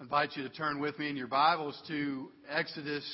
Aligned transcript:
I 0.00 0.02
invite 0.02 0.30
you 0.34 0.42
to 0.42 0.48
turn 0.48 0.80
with 0.80 0.98
me 0.98 1.08
in 1.08 1.16
your 1.16 1.28
Bibles 1.28 1.80
to 1.86 2.28
Exodus 2.50 3.04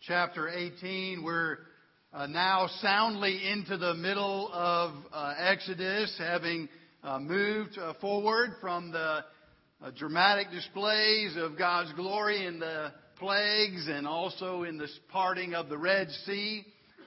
chapter 0.00 0.48
18. 0.48 1.22
We're 1.22 1.58
uh, 2.12 2.26
now 2.26 2.66
soundly 2.80 3.48
into 3.48 3.76
the 3.76 3.94
middle 3.94 4.50
of 4.52 4.94
uh, 5.12 5.34
Exodus, 5.38 6.12
having 6.18 6.68
uh, 7.04 7.20
moved 7.20 7.78
uh, 7.78 7.94
forward 8.00 8.50
from 8.60 8.90
the 8.90 8.98
uh, 9.80 9.90
dramatic 9.96 10.50
displays 10.50 11.36
of 11.36 11.56
God's 11.56 11.92
glory 11.92 12.46
in 12.46 12.58
the 12.58 12.92
plagues 13.20 13.86
and 13.88 14.04
also 14.04 14.64
in 14.64 14.78
the 14.78 14.88
parting 15.08 15.54
of 15.54 15.68
the 15.68 15.78
Red 15.78 16.10
Sea, 16.26 16.64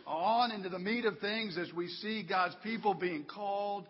on 0.08 0.52
into 0.52 0.70
the 0.70 0.80
meat 0.80 1.04
of 1.04 1.20
things 1.20 1.58
as 1.58 1.74
we 1.74 1.90
see 1.90 2.24
God's 2.24 2.56
people 2.64 2.94
being 2.94 3.26
called 3.26 3.88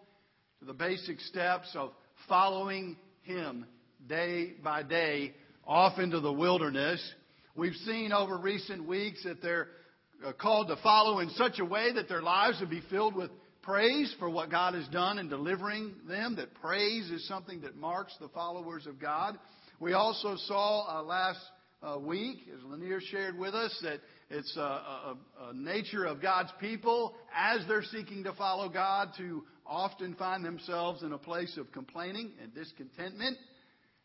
to 0.62 0.66
the 0.66 0.74
basic 0.74 1.20
steps 1.20 1.70
of 1.76 1.92
following 2.28 2.98
Him 3.22 3.68
day 4.08 4.54
by 4.64 4.84
day 4.84 5.34
off 5.66 6.00
into 6.00 6.20
the 6.20 6.32
wilderness. 6.32 7.02
We've 7.56 7.76
seen 7.86 8.12
over 8.12 8.38
recent 8.38 8.86
weeks 8.86 9.24
that 9.24 9.42
they're 9.42 9.68
uh, 10.26 10.34
called 10.34 10.68
to 10.68 10.76
follow 10.78 11.20
in 11.20 11.30
such 11.32 11.60
a 11.60 11.66
way 11.66 11.94
that 11.94 12.08
their 12.08 12.22
lives 12.22 12.60
would 12.60 12.70
be 12.70 12.82
filled 12.90 13.16
with 13.16 13.32
praise 13.62 14.14
for 14.20 14.30
what 14.30 14.52
God 14.52 14.76
has 14.76 14.88
done 14.90 15.18
in 15.18 15.28
delivering 15.28 15.96
them, 16.08 16.36
that 16.36 16.54
praise 16.56 17.10
is 17.10 17.28
something 17.28 17.62
that 17.62 17.76
marks 17.76 18.16
the 18.20 18.28
followers 18.30 18.86
of 18.86 19.00
God. 19.00 19.40
We 19.80 19.94
also 19.94 20.36
saw 20.46 21.00
uh, 21.00 21.04
last 21.04 21.40
uh, 21.82 21.98
week, 22.00 22.40
as 22.56 22.64
Lanier 22.64 23.02
shared 23.02 23.38
with 23.38 23.56
us, 23.56 23.78
that 23.82 24.00
it's 24.30 24.56
a, 24.56 24.60
a, 24.60 25.18
a 25.50 25.54
nature 25.54 26.06
of 26.06 26.22
God's 26.22 26.52
people 26.60 27.16
as 27.36 27.62
they're 27.68 27.84
seeking 27.84 28.24
to 28.24 28.34
follow 28.34 28.70
God 28.70 29.10
to 29.18 29.44
often 29.66 30.14
find 30.16 30.46
themselves 30.46 31.02
in 31.02 31.12
a 31.12 31.18
place 31.18 31.58
of 31.58 31.72
complaining 31.72 32.32
and 32.42 32.54
discontentment 32.54 33.38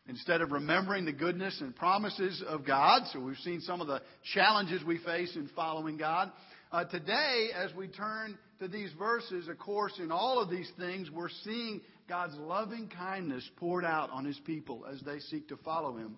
instead 0.07 0.41
of 0.41 0.51
remembering 0.51 1.05
the 1.05 1.11
goodness 1.11 1.59
and 1.61 1.75
promises 1.75 2.43
of 2.47 2.65
God. 2.65 3.03
So 3.11 3.19
we've 3.19 3.37
seen 3.37 3.61
some 3.61 3.81
of 3.81 3.87
the 3.87 4.01
challenges 4.33 4.83
we 4.83 4.97
face 4.99 5.35
in 5.35 5.49
following 5.55 5.97
God. 5.97 6.31
Uh, 6.71 6.85
today, 6.85 7.49
as 7.55 7.73
we 7.75 7.87
turn 7.87 8.37
to 8.59 8.67
these 8.67 8.91
verses, 8.97 9.47
of 9.47 9.57
course, 9.57 9.93
in 9.99 10.11
all 10.11 10.41
of 10.41 10.49
these 10.49 10.71
things, 10.79 11.11
we're 11.11 11.29
seeing 11.43 11.81
God's 12.07 12.35
loving 12.37 12.89
kindness 12.89 13.47
poured 13.57 13.85
out 13.85 14.09
on 14.09 14.25
His 14.25 14.39
people 14.45 14.85
as 14.91 15.01
they 15.01 15.19
seek 15.19 15.49
to 15.49 15.57
follow 15.57 15.97
Him. 15.97 16.17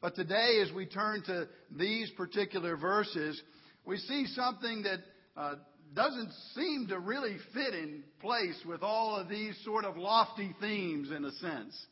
But 0.00 0.14
today, 0.14 0.62
as 0.66 0.72
we 0.74 0.86
turn 0.86 1.22
to 1.26 1.48
these 1.70 2.10
particular 2.12 2.76
verses, 2.76 3.40
we 3.84 3.98
see 3.98 4.26
something 4.28 4.82
that 4.84 4.98
uh, 5.36 5.54
doesn't 5.94 6.32
seem 6.54 6.86
to 6.88 6.98
really 6.98 7.36
fit 7.52 7.74
in 7.74 8.02
place 8.20 8.58
with 8.66 8.82
all 8.82 9.16
of 9.16 9.28
these 9.28 9.58
sort 9.64 9.84
of 9.84 9.96
lofty 9.96 10.54
themes 10.60 11.10
in 11.10 11.24
a 11.24 11.32
sense. 11.32 11.86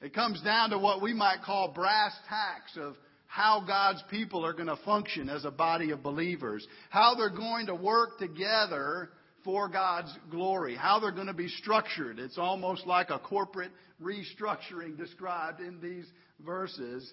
It 0.00 0.14
comes 0.14 0.40
down 0.42 0.70
to 0.70 0.78
what 0.78 1.00
we 1.00 1.14
might 1.14 1.42
call 1.44 1.72
brass 1.72 2.12
tacks 2.28 2.76
of 2.76 2.96
how 3.26 3.64
God's 3.66 4.02
people 4.10 4.44
are 4.44 4.52
going 4.52 4.68
to 4.68 4.78
function 4.84 5.28
as 5.28 5.44
a 5.44 5.50
body 5.50 5.90
of 5.90 6.02
believers, 6.02 6.66
how 6.90 7.14
they're 7.14 7.30
going 7.30 7.66
to 7.66 7.74
work 7.74 8.18
together 8.18 9.10
for 9.44 9.68
God's 9.68 10.12
glory, 10.30 10.74
how 10.74 11.00
they're 11.00 11.12
going 11.12 11.26
to 11.28 11.34
be 11.34 11.48
structured. 11.48 12.18
It's 12.18 12.38
almost 12.38 12.86
like 12.86 13.10
a 13.10 13.18
corporate 13.18 13.70
restructuring 14.02 14.96
described 14.96 15.60
in 15.60 15.80
these 15.80 16.06
verses, 16.44 17.12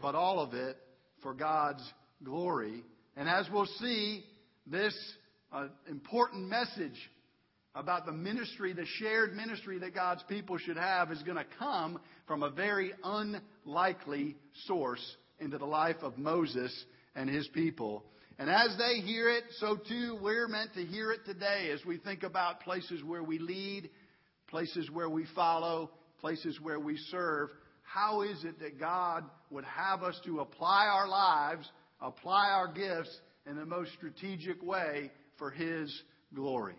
but 0.00 0.14
all 0.14 0.40
of 0.40 0.54
it 0.54 0.76
for 1.22 1.34
God's 1.34 1.82
glory. 2.24 2.82
And 3.16 3.28
as 3.28 3.46
we'll 3.52 3.66
see, 3.66 4.24
this 4.66 4.94
uh, 5.52 5.68
important 5.88 6.48
message 6.48 6.98
about 7.74 8.04
the 8.04 8.12
ministry, 8.12 8.72
the 8.72 8.86
shared 8.98 9.34
ministry 9.34 9.78
that 9.78 9.94
God's 9.94 10.22
people 10.24 10.58
should 10.58 10.76
have, 10.76 11.10
is 11.10 11.22
going 11.22 11.38
to 11.38 11.46
come 11.58 11.98
from 12.26 12.42
a 12.42 12.50
very 12.50 12.92
unlikely 13.02 14.36
source 14.66 15.16
into 15.40 15.58
the 15.58 15.64
life 15.64 15.96
of 16.02 16.18
Moses 16.18 16.72
and 17.14 17.28
his 17.28 17.48
people. 17.48 18.04
And 18.38 18.50
as 18.50 18.76
they 18.78 19.00
hear 19.00 19.28
it, 19.30 19.44
so 19.58 19.76
too 19.76 20.18
we're 20.20 20.48
meant 20.48 20.74
to 20.74 20.84
hear 20.84 21.12
it 21.12 21.24
today 21.24 21.70
as 21.72 21.84
we 21.84 21.98
think 21.98 22.22
about 22.22 22.60
places 22.60 23.02
where 23.04 23.22
we 23.22 23.38
lead, 23.38 23.90
places 24.48 24.90
where 24.90 25.08
we 25.08 25.26
follow, 25.34 25.90
places 26.20 26.58
where 26.60 26.80
we 26.80 26.96
serve. 27.10 27.50
How 27.82 28.22
is 28.22 28.44
it 28.44 28.58
that 28.60 28.78
God 28.78 29.24
would 29.50 29.64
have 29.64 30.02
us 30.02 30.18
to 30.24 30.40
apply 30.40 30.86
our 30.86 31.08
lives, 31.08 31.70
apply 32.00 32.50
our 32.50 32.68
gifts 32.68 33.16
in 33.46 33.56
the 33.56 33.66
most 33.66 33.92
strategic 33.94 34.62
way 34.62 35.10
for 35.38 35.50
His 35.50 36.02
glory? 36.34 36.76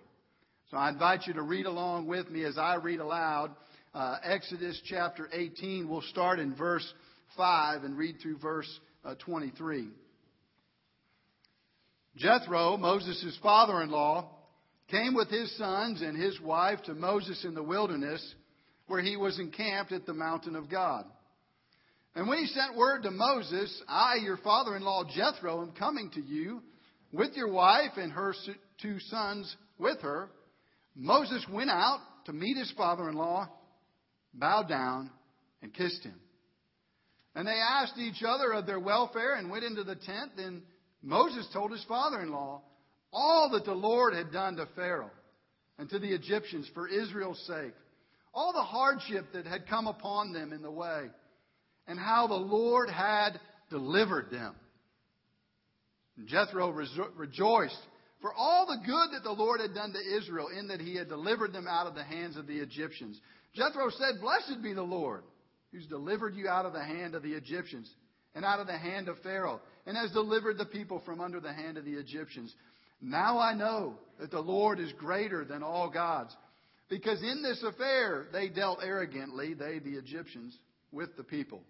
So 0.72 0.78
I 0.78 0.90
invite 0.90 1.28
you 1.28 1.34
to 1.34 1.42
read 1.42 1.66
along 1.66 2.08
with 2.08 2.30
me 2.30 2.44
as 2.46 2.58
I 2.58 2.76
read 2.76 3.00
aloud 3.00 3.52
uh, 3.94 4.18
Exodus 4.24 4.82
chapter 4.86 5.30
18. 5.32 5.88
We'll 5.88 6.02
start 6.02 6.40
in 6.40 6.56
verse 6.56 6.92
5 7.38 7.84
and 7.84 7.98
read 7.98 8.16
through 8.22 8.40
verse 8.40 8.80
uh, 9.06 9.16
23. 9.24 9.90
Jethro, 12.16 12.78
Moses' 12.78 13.38
father 13.42 13.82
in 13.82 13.90
law, 13.90 14.30
came 14.90 15.14
with 15.14 15.30
his 15.30 15.56
sons 15.58 16.02
and 16.02 16.18
his 16.18 16.40
wife 16.42 16.80
to 16.86 16.94
Moses 16.94 17.44
in 17.46 17.54
the 17.54 17.64
wilderness, 17.64 18.24
where 18.88 19.02
he 19.02 19.16
was 19.16 19.40
encamped 19.40 19.92
at 19.92 20.06
the 20.06 20.14
mountain 20.14 20.56
of 20.56 20.70
God. 20.70 21.06
And 22.16 22.28
when 22.28 22.38
he 22.40 22.46
sent 22.48 22.78
word 22.78 23.04
to 23.04 23.12
Moses, 23.12 23.82
I, 23.88 24.16
your 24.24 24.38
father 24.38 24.76
in 24.76 24.84
law 24.84 25.04
Jethro, 25.04 25.62
am 25.62 25.72
coming 25.72 26.12
to 26.12 26.22
you 26.22 26.62
with 27.12 27.34
your 27.36 27.52
wife 27.52 27.98
and 27.98 28.12
her 28.12 28.36
two 28.82 29.00
sons 29.00 29.56
with 29.80 30.00
her. 30.02 30.30
Moses 30.96 31.46
went 31.50 31.70
out 31.70 32.00
to 32.26 32.34
meet 32.34 32.58
his 32.58 32.72
father 32.78 33.10
in 33.10 33.16
law, 33.16 33.50
bowed 34.34 34.70
down, 34.70 35.10
and 35.62 35.74
kissed 35.74 36.04
him. 36.04 36.20
And 37.36 37.48
they 37.48 37.52
asked 37.52 37.98
each 37.98 38.24
other 38.24 38.54
of 38.54 38.66
their 38.66 38.80
welfare 38.80 39.36
and 39.36 39.50
went 39.50 39.64
into 39.64 39.84
the 39.84 39.96
tent. 39.96 40.34
Then 40.38 40.62
Moses 41.02 41.48
told 41.52 41.72
his 41.72 41.84
father 41.86 42.22
in 42.22 42.32
law 42.32 42.62
all 43.12 43.50
that 43.54 43.66
the 43.66 43.74
Lord 43.74 44.14
had 44.14 44.32
done 44.32 44.56
to 44.58 44.68
Pharaoh 44.76 45.12
and 45.78 45.90
to 45.90 46.00
the 46.00 46.14
Egyptians 46.14 46.70
for 46.74 46.88
Israel's 46.88 47.44
sake, 47.48 47.74
all 48.34 48.54
the 48.54 48.62
hardship 48.62 49.26
that 49.34 49.46
had 49.46 49.68
come 49.68 49.88
upon 49.88 50.32
them 50.32 50.54
in 50.54 50.62
the 50.62 50.72
way, 50.72 51.10
and 51.88 52.00
how 52.00 52.28
the 52.28 52.34
Lord 52.36 52.90
had 52.90 53.40
delivered 53.70 54.30
them. 54.32 54.56
And 56.18 56.28
Jethro 56.28 56.70
rejoiced 56.70 57.82
for 58.24 58.34
all 58.34 58.66
the 58.66 58.82
good 58.86 59.10
that 59.12 59.24
the 59.26 59.34
Lord 59.34 59.60
had 59.60 59.74
done 59.74 59.92
to 59.92 60.18
Israel 60.18 60.48
in 60.58 60.70
that 60.70 60.80
he 60.80 60.96
had 60.96 61.10
delivered 61.10 61.52
them 61.52 61.68
out 61.68 61.88
of 61.88 61.94
the 61.94 62.06
hands 62.06 62.38
of 62.38 62.48
the 62.48 62.56
Egyptians. 62.56 63.20
Jethro 63.54 63.90
said, 63.90 64.22
Blessed 64.22 64.64
be 64.64 64.72
the 64.72 64.82
Lord, 64.82 65.24
who's 65.74 65.86
delivered 65.88 66.34
you 66.34 66.48
out 66.48 66.66
of 66.66 66.72
the 66.72 66.84
hand 66.84 67.16
of 67.16 67.22
the 67.22 67.34
Egyptians 67.34 67.94
and 68.34 68.46
out 68.46 68.62
of 68.62 68.68
the 68.68 68.78
hand 68.78 69.10
of 69.10 69.20
Pharaoh, 69.24 69.60
and 69.86 69.98
has 69.98 70.10
delivered 70.12 70.58
the 70.58 70.66
people 70.66 71.02
from 71.06 71.20
under 71.20 71.42
the 71.42 71.52
hand 71.52 71.78
of 71.78 71.84
the 71.84 71.96
Egyptians. 71.96 72.56
Now 73.02 73.40
I 73.40 73.54
know 73.56 73.96
that 74.22 74.32
the 74.32 74.40
Lord 74.40 74.80
is 74.80 74.94
greater 74.94 75.44
than 75.44 75.62
all 75.62 75.90
gods, 75.90 76.34
because 76.88 77.22
in 77.22 77.44
this 77.44 77.62
affair 77.62 78.28
they 78.32 78.48
dealt 78.48 78.80
arrogantly, 78.82 79.54
they, 79.54 79.80
the 79.80 79.98
Egyptians, 79.98 80.58
with 80.94 81.18
the 81.18 81.26
people. 81.26 81.62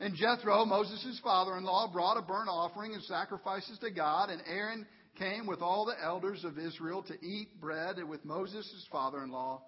And 0.00 0.16
Jethro, 0.16 0.64
Moses' 0.64 1.20
father 1.22 1.56
in 1.56 1.62
law, 1.62 1.88
brought 1.92 2.18
a 2.18 2.22
burnt 2.22 2.48
offering 2.48 2.94
and 2.94 3.02
sacrifices 3.04 3.78
to 3.78 3.92
God, 3.92 4.28
and 4.28 4.42
Aaron 4.48 4.84
came 5.18 5.46
with 5.46 5.60
all 5.60 5.84
the 5.84 6.02
elders 6.02 6.44
of 6.44 6.58
Israel 6.58 7.02
to 7.04 7.14
eat 7.24 7.60
bread 7.60 7.96
with 8.08 8.24
Moses, 8.24 8.70
his 8.72 8.86
father 8.90 9.22
in 9.22 9.30
law, 9.30 9.62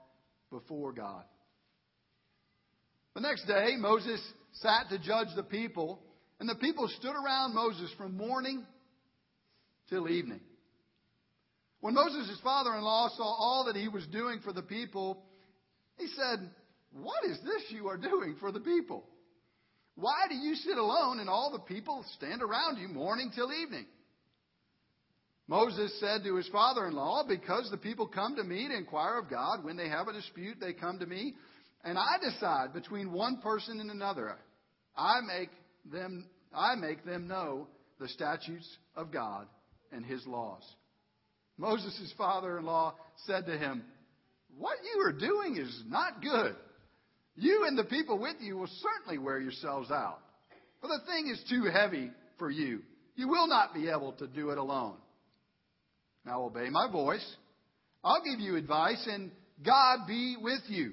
before 0.50 0.93
God. 0.93 1.25
The 3.15 3.21
next 3.21 3.47
day, 3.47 3.77
Moses 3.78 4.21
sat 4.53 4.88
to 4.91 4.99
judge 4.99 5.28
the 5.37 5.43
people, 5.43 6.03
and 6.41 6.49
the 6.49 6.56
people 6.56 6.88
stood 6.99 7.15
around 7.15 7.55
Moses 7.55 7.91
from 7.97 8.16
morning 8.16 8.65
till 9.88 10.09
evening. 10.09 10.41
When 11.81 11.94
Moses' 11.94 12.31
his 12.31 12.41
father 12.41 12.75
in 12.75 12.82
law 12.82 13.11
saw 13.15 13.22
all 13.22 13.65
that 13.66 13.76
he 13.76 13.88
was 13.88 14.06
doing 14.06 14.41
for 14.43 14.53
the 14.53 14.62
people, 14.62 15.22
he 15.99 16.06
said, 16.16 16.50
What 16.93 17.25
is 17.25 17.38
this 17.44 17.62
you 17.71 17.88
are 17.88 17.99
doing 17.99 18.37
for 18.41 18.50
the 18.50 18.61
people? 18.61 19.05
Why 19.94 20.26
do 20.29 20.35
you 20.35 20.55
sit 20.56 20.76
alone 20.76 21.20
and 21.20 21.29
all 21.29 21.52
the 21.52 21.75
people 21.75 22.05
stand 22.17 22.43
around 22.43 22.79
you 22.79 22.88
morning 22.88 23.31
till 23.35 23.52
evening? 23.52 23.87
Moses 25.46 25.94
said 26.00 26.25
to 26.25 26.37
his 26.37 26.49
father 26.49 26.87
in 26.87 26.94
law, 26.94 27.23
Because 27.26 27.69
the 27.70 27.76
people 27.76 28.06
come 28.06 28.37
to 28.37 28.44
me 28.44 28.69
to 28.69 28.76
inquire 28.76 29.19
of 29.19 29.29
God, 29.29 29.62
when 29.62 29.76
they 29.76 29.88
have 29.88 30.08
a 30.08 30.12
dispute, 30.12 30.56
they 30.61 30.73
come 30.73 30.99
to 30.99 31.06
me, 31.06 31.35
and 31.85 31.99
I 31.99 32.17
decide 32.23 32.73
between 32.73 33.12
one 33.12 33.38
person 33.43 33.81
and 33.81 33.91
another. 33.91 34.37
I 34.96 35.20
make 35.20 35.50
them, 35.91 36.26
I 36.55 36.76
make 36.76 37.05
them 37.05 37.29
know 37.29 37.69
the 38.00 38.08
statutes 38.08 38.67
of 38.96 39.12
God 39.12 39.46
and 39.93 40.05
his 40.05 40.26
laws. 40.26 40.62
Moses' 41.58 42.12
father 42.17 42.58
in 42.58 42.64
law 42.64 42.94
said 43.26 43.46
to 43.46 43.58
him, 43.58 43.85
What 44.56 44.79
you 44.82 45.02
are 45.02 45.12
doing 45.12 45.56
is 45.56 45.82
not 45.87 46.23
good. 46.23 46.56
You 47.37 47.67
and 47.67 47.76
the 47.76 47.85
people 47.85 48.19
with 48.19 48.37
you 48.41 48.56
will 48.56 48.70
certainly 48.81 49.19
wear 49.19 49.41
yourselves 49.41 49.91
out. 49.91 50.20
For 50.81 50.88
the 50.88 51.00
thing 51.06 51.29
is 51.29 51.43
too 51.49 51.64
heavy 51.70 52.11
for 52.38 52.50
you. 52.50 52.81
You 53.17 53.29
will 53.29 53.46
not 53.46 53.75
be 53.75 53.88
able 53.88 54.12
to 54.14 54.26
do 54.26 54.50
it 54.50 54.58
alone. 54.58 54.96
Now 56.25 56.43
obey 56.43 56.71
my 56.71 56.91
voice. 56.91 57.25
I'll 58.03 58.23
give 58.25 58.41
you 58.41 58.56
advice, 58.56 59.06
and 59.11 59.31
God 59.65 60.06
be 60.06 60.37
with 60.41 60.62
you. 60.69 60.93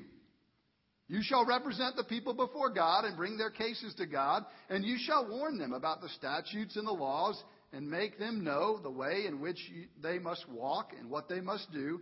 You 1.08 1.20
shall 1.22 1.46
represent 1.46 1.98
the 1.98 2.06
people 2.06 2.34
before 2.34 2.70
God 2.70 3.04
and 3.04 3.18
bring 3.18 3.38
their 3.38 3.50
cases 3.50 3.94
to 3.98 4.06
God, 4.06 4.46
and 4.70 4.86
you 4.86 4.98
shall 4.98 5.30
warn 5.30 5.58
them 5.58 5.74
about 5.74 6.02
the 6.02 6.10
statutes 6.10 6.78
and 6.78 6.88
the 6.88 6.92
laws 6.92 7.42
and 7.74 7.90
make 7.90 8.18
them 8.18 8.44
know 8.44 8.80
the 8.82 8.90
way 8.90 9.26
in 9.28 9.42
which 9.42 9.60
they 10.02 10.20
must 10.20 10.48
walk 10.50 10.92
and 10.98 11.10
what 11.10 11.28
they 11.28 11.42
must 11.42 11.72
do. 11.74 12.00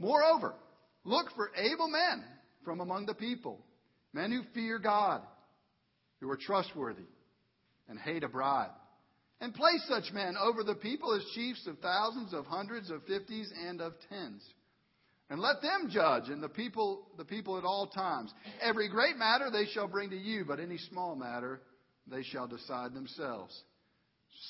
Moreover, 0.00 0.54
look 1.04 1.26
for 1.36 1.50
able 1.56 1.88
men 1.88 2.24
from 2.64 2.80
among 2.80 3.06
the 3.06 3.14
people, 3.14 3.64
men 4.12 4.32
who 4.32 4.42
fear 4.52 4.78
God, 4.78 5.22
who 6.20 6.28
are 6.30 6.36
trustworthy 6.36 7.06
and 7.88 7.98
hate 8.00 8.24
a 8.24 8.28
bribe. 8.28 8.70
And 9.40 9.54
place 9.54 9.82
such 9.88 10.12
men 10.12 10.36
over 10.36 10.64
the 10.64 10.74
people 10.74 11.14
as 11.14 11.24
chiefs 11.34 11.66
of 11.66 11.78
thousands, 11.78 12.34
of 12.34 12.46
hundreds, 12.46 12.90
of 12.90 13.04
fifties, 13.04 13.52
and 13.66 13.80
of 13.80 13.92
tens. 14.08 14.42
And 15.30 15.40
let 15.40 15.62
them 15.62 15.90
judge, 15.90 16.28
and 16.28 16.42
the 16.42 16.48
people, 16.48 17.06
the 17.18 17.24
people 17.24 17.58
at 17.58 17.64
all 17.64 17.86
times. 17.86 18.32
Every 18.60 18.88
great 18.88 19.16
matter 19.16 19.50
they 19.50 19.66
shall 19.66 19.86
bring 19.86 20.10
to 20.10 20.16
you, 20.16 20.44
but 20.44 20.58
any 20.58 20.78
small 20.78 21.14
matter 21.14 21.60
they 22.10 22.22
shall 22.22 22.48
decide 22.48 22.94
themselves. 22.94 23.56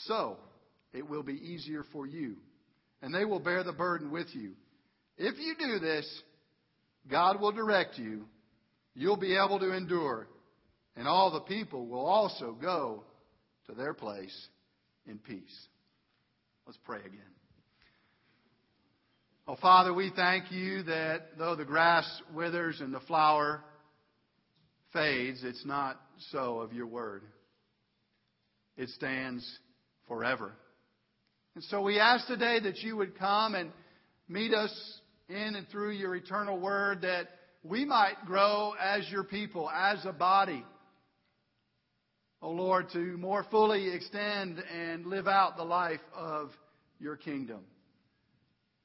So 0.05 0.39
it 0.95 1.07
will 1.07 1.25
be 1.25 1.35
easier 1.35 1.85
for 1.93 2.07
you, 2.07 2.37
and 3.03 3.13
they 3.13 3.25
will 3.25 3.41
bear 3.41 3.65
the 3.65 3.73
burden 3.73 4.11
with 4.11 4.29
you. 4.33 4.53
If 5.19 5.37
you 5.39 5.55
do 5.59 5.81
this, 5.81 6.23
God 7.11 7.41
will 7.41 7.53
direct 7.53 7.99
you. 7.99 8.27
You'll 8.95 9.17
be 9.17 9.37
able 9.37 9.59
to 9.59 9.73
endure, 9.73 10.29
and 10.97 11.09
all 11.09 11.33
the 11.33 11.41
people 11.41 11.87
will 11.87 12.07
also 12.07 12.53
go 12.53 13.03
to 13.67 13.75
their 13.75 13.95
place 13.95 14.49
in 15.09 15.19
peace. 15.19 15.67
Let's 16.67 16.79
pray 16.85 17.01
again. 17.01 17.21
Oh, 19.47 19.57
Father, 19.61 19.95
we 19.95 20.13
thank 20.15 20.53
you 20.53 20.83
that 20.83 21.39
though 21.39 21.57
the 21.57 21.65
grass 21.65 22.07
withers 22.35 22.81
and 22.81 22.93
the 22.93 23.01
flower 23.01 23.63
fades, 24.93 25.43
it's 25.43 25.65
not 25.65 25.99
so 26.31 26.61
of 26.61 26.75
your 26.75 26.87
word. 26.87 27.23
It 28.77 28.91
stands 28.91 29.45
forever. 30.07 30.53
And 31.55 31.65
so 31.65 31.81
we 31.81 31.99
ask 31.99 32.27
today 32.27 32.61
that 32.61 32.79
you 32.79 32.97
would 32.97 33.19
come 33.19 33.55
and 33.55 33.73
meet 34.29 34.53
us 34.53 34.71
in 35.29 35.57
and 35.57 35.67
through 35.69 35.93
your 35.93 36.15
eternal 36.15 36.59
word 36.59 37.01
that 37.03 37.29
we 37.65 37.85
might 37.85 38.17
grow 38.27 38.75
as 38.81 39.09
your 39.11 39.25
people, 39.25 39.71
as 39.71 40.05
a 40.05 40.13
body. 40.13 40.65
Oh 42.41 42.51
Lord, 42.51 42.91
to 42.93 43.17
more 43.17 43.45
fully 43.51 43.93
extend 43.93 44.63
and 44.73 45.07
live 45.07 45.27
out 45.27 45.57
the 45.57 45.65
life 45.65 46.01
of 46.15 46.51
your 47.01 47.17
kingdom. 47.17 47.65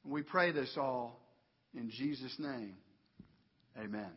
We 0.04 0.24
pray 0.24 0.52
this 0.52 0.76
all 0.76 1.20
in 1.76 1.92
Jesus' 1.92 2.36
name. 2.40 2.76
Amen. 3.78 4.10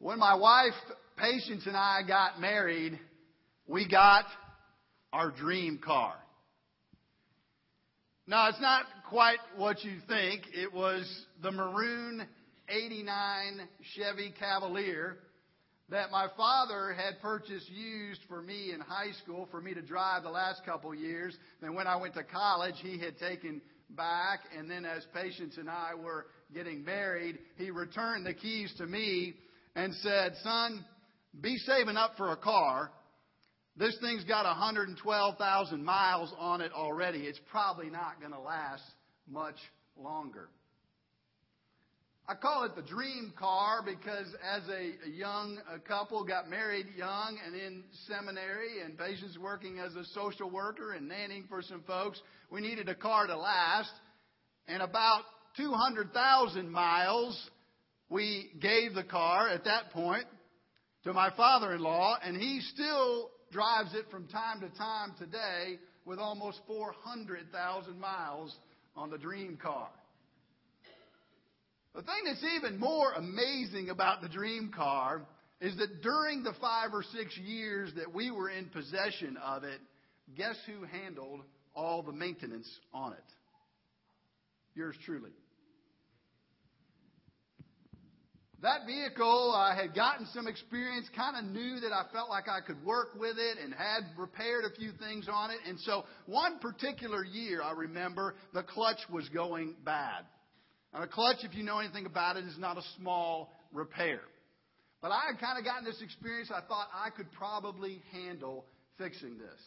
When 0.00 0.18
my 0.18 0.34
wife, 0.34 0.74
Patience, 1.16 1.66
and 1.66 1.76
I 1.76 2.00
got 2.06 2.40
married, 2.40 2.98
we 3.66 3.88
got 3.88 4.24
our 5.12 5.30
dream 5.30 5.78
car. 5.84 6.14
Now, 8.26 8.48
it's 8.48 8.60
not 8.60 8.84
quite 9.08 9.38
what 9.56 9.82
you 9.84 9.98
think. 10.06 10.42
It 10.52 10.72
was 10.72 11.04
the 11.42 11.50
maroon 11.50 12.26
89 12.68 13.68
Chevy 13.94 14.34
Cavalier 14.38 15.16
that 15.90 16.10
my 16.10 16.26
father 16.36 16.92
had 16.92 17.20
purchased 17.20 17.68
used 17.70 18.20
for 18.28 18.42
me 18.42 18.72
in 18.72 18.80
high 18.80 19.12
school 19.22 19.48
for 19.50 19.60
me 19.60 19.72
to 19.74 19.80
drive 19.80 20.22
the 20.22 20.30
last 20.30 20.64
couple 20.64 20.94
years. 20.94 21.36
Then 21.60 21.74
when 21.74 21.86
I 21.86 21.96
went 21.96 22.14
to 22.14 22.24
college, 22.24 22.74
he 22.82 22.98
had 22.98 23.18
taken 23.18 23.62
back. 23.90 24.40
And 24.56 24.70
then 24.70 24.84
as 24.84 25.06
Patience 25.14 25.56
and 25.56 25.68
I 25.70 25.94
were 25.94 26.26
getting 26.54 26.84
married, 26.84 27.38
he 27.56 27.70
returned 27.70 28.26
the 28.26 28.34
keys 28.34 28.72
to 28.78 28.86
me 28.86 29.34
and 29.74 29.94
said, 30.02 30.34
son, 30.42 30.84
be 31.40 31.56
saving 31.58 31.96
up 31.96 32.12
for 32.18 32.32
a 32.32 32.36
car. 32.36 32.90
This 33.76 33.96
thing's 34.02 34.24
got 34.24 34.44
112,000 34.44 35.84
miles 35.84 36.34
on 36.38 36.60
it 36.60 36.72
already. 36.72 37.20
It's 37.20 37.40
probably 37.50 37.88
not 37.88 38.20
going 38.20 38.32
to 38.32 38.40
last 38.40 38.82
much 39.30 39.56
longer. 39.96 40.48
I 42.30 42.34
call 42.34 42.64
it 42.64 42.76
the 42.76 42.82
dream 42.82 43.32
car 43.38 43.80
because 43.82 44.26
as 44.54 44.62
a, 44.68 45.08
young 45.08 45.58
couple 45.86 46.22
got 46.24 46.50
married 46.50 46.88
young 46.94 47.38
and 47.46 47.54
in 47.54 47.82
seminary 48.06 48.82
and 48.84 48.98
Patience 48.98 49.38
working 49.40 49.78
as 49.78 49.94
a 49.94 50.04
social 50.12 50.50
worker 50.50 50.92
and 50.92 51.10
nannying 51.10 51.48
for 51.48 51.62
some 51.62 51.82
folks, 51.86 52.20
we 52.50 52.60
needed 52.60 52.90
a 52.90 52.94
car 52.94 53.26
to 53.26 53.34
last. 53.34 53.92
And 54.66 54.82
about 54.82 55.22
200,000 55.56 56.70
miles 56.70 57.50
we 58.10 58.50
gave 58.60 58.92
the 58.92 59.04
car 59.04 59.48
at 59.48 59.64
that 59.64 59.90
point 59.92 60.26
to 61.04 61.14
my 61.14 61.30
father-in-law 61.34 62.18
and 62.22 62.36
he 62.36 62.60
still 62.74 63.30
drives 63.50 63.94
it 63.94 64.04
from 64.10 64.28
time 64.28 64.60
to 64.60 64.68
time 64.76 65.14
today 65.18 65.78
with 66.04 66.18
almost 66.18 66.60
400,000 66.66 67.98
miles 67.98 68.54
on 68.94 69.08
the 69.08 69.16
dream 69.16 69.56
car. 69.56 69.88
The 71.98 72.04
thing 72.04 72.26
that's 72.26 72.44
even 72.56 72.78
more 72.78 73.12
amazing 73.14 73.90
about 73.90 74.22
the 74.22 74.28
dream 74.28 74.70
car 74.72 75.22
is 75.60 75.76
that 75.78 76.00
during 76.00 76.44
the 76.44 76.52
five 76.60 76.90
or 76.92 77.02
six 77.02 77.36
years 77.36 77.90
that 77.96 78.14
we 78.14 78.30
were 78.30 78.48
in 78.48 78.66
possession 78.66 79.36
of 79.44 79.64
it, 79.64 79.80
guess 80.36 80.54
who 80.66 80.84
handled 80.84 81.40
all 81.74 82.04
the 82.04 82.12
maintenance 82.12 82.68
on 82.94 83.14
it? 83.14 83.24
Yours 84.76 84.94
truly. 85.04 85.32
That 88.62 88.86
vehicle, 88.86 89.52
I 89.52 89.74
had 89.74 89.92
gotten 89.92 90.26
some 90.26 90.46
experience, 90.46 91.08
kind 91.16 91.36
of 91.36 91.52
knew 91.52 91.80
that 91.80 91.90
I 91.92 92.04
felt 92.12 92.30
like 92.30 92.44
I 92.48 92.60
could 92.64 92.84
work 92.84 93.08
with 93.18 93.38
it 93.38 93.58
and 93.60 93.74
had 93.74 94.02
repaired 94.16 94.64
a 94.64 94.76
few 94.78 94.92
things 95.00 95.26
on 95.28 95.50
it. 95.50 95.58
And 95.66 95.80
so 95.80 96.04
one 96.26 96.60
particular 96.60 97.24
year, 97.24 97.60
I 97.60 97.72
remember, 97.72 98.36
the 98.54 98.62
clutch 98.62 99.00
was 99.10 99.28
going 99.30 99.74
bad. 99.84 100.22
Now, 100.92 101.02
a 101.02 101.06
clutch, 101.06 101.38
if 101.42 101.54
you 101.54 101.62
know 101.62 101.78
anything 101.78 102.06
about 102.06 102.36
it, 102.36 102.44
is 102.44 102.58
not 102.58 102.78
a 102.78 102.82
small 102.96 103.52
repair. 103.72 104.20
But 105.00 105.10
I 105.12 105.20
had 105.30 105.40
kind 105.40 105.58
of 105.58 105.64
gotten 105.64 105.84
this 105.84 106.00
experience. 106.02 106.50
I 106.50 106.66
thought 106.66 106.88
I 106.92 107.10
could 107.10 107.30
probably 107.32 108.02
handle 108.12 108.64
fixing 108.96 109.38
this. 109.38 109.60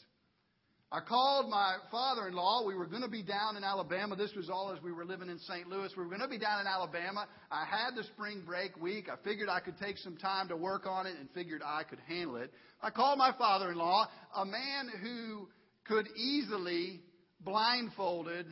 I 0.94 1.00
called 1.00 1.50
my 1.50 1.78
father 1.90 2.28
in 2.28 2.34
law. 2.34 2.66
We 2.66 2.76
were 2.76 2.86
going 2.86 3.04
to 3.04 3.08
be 3.08 3.24
down 3.24 3.56
in 3.56 3.64
Alabama. 3.64 4.18
This 4.18 4.34
was 4.36 4.50
all 4.50 4.74
as 4.76 4.84
we 4.84 4.92
were 4.92 5.06
living 5.06 5.30
in 5.30 5.40
St. 5.40 5.70
Louis. 5.70 5.90
We 5.96 6.04
were 6.04 6.10
going 6.10 6.22
to 6.22 6.28
be 6.28 6.38
down 6.38 6.60
in 6.60 6.68
Alabama. 6.68 7.28
I 7.50 7.64
had 7.64 7.96
the 7.96 8.04
spring 8.04 8.44
break 8.46 8.76
week. 8.76 9.08
I 9.10 9.16
figured 9.24 9.48
I 9.48 9.62
could 9.62 9.80
take 9.80 9.98
some 10.00 10.18
time 10.18 10.50
to 10.50 10.58
work 10.58 10.86
on 10.86 11.08
it 11.08 11.14
and 11.18 11.30
figured 11.34 11.62
I 11.66 11.84
could 11.84 12.00
handle 12.10 12.36
it. 12.36 12.52
I 12.82 12.90
called 12.90 13.18
my 13.18 13.32
father 13.38 13.72
in 13.72 13.78
law, 13.78 14.08
a 14.36 14.44
man 14.44 14.90
who 15.02 15.48
could 15.86 16.10
easily, 16.18 17.00
blindfolded, 17.40 18.48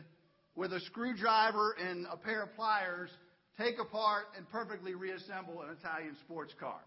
with 0.56 0.72
a 0.72 0.80
screwdriver 0.80 1.76
and 1.80 2.06
a 2.10 2.16
pair 2.16 2.42
of 2.42 2.54
pliers, 2.54 3.10
take 3.58 3.78
apart 3.78 4.24
and 4.36 4.48
perfectly 4.50 4.94
reassemble 4.94 5.62
an 5.62 5.76
Italian 5.78 6.16
sports 6.24 6.54
car. 6.58 6.80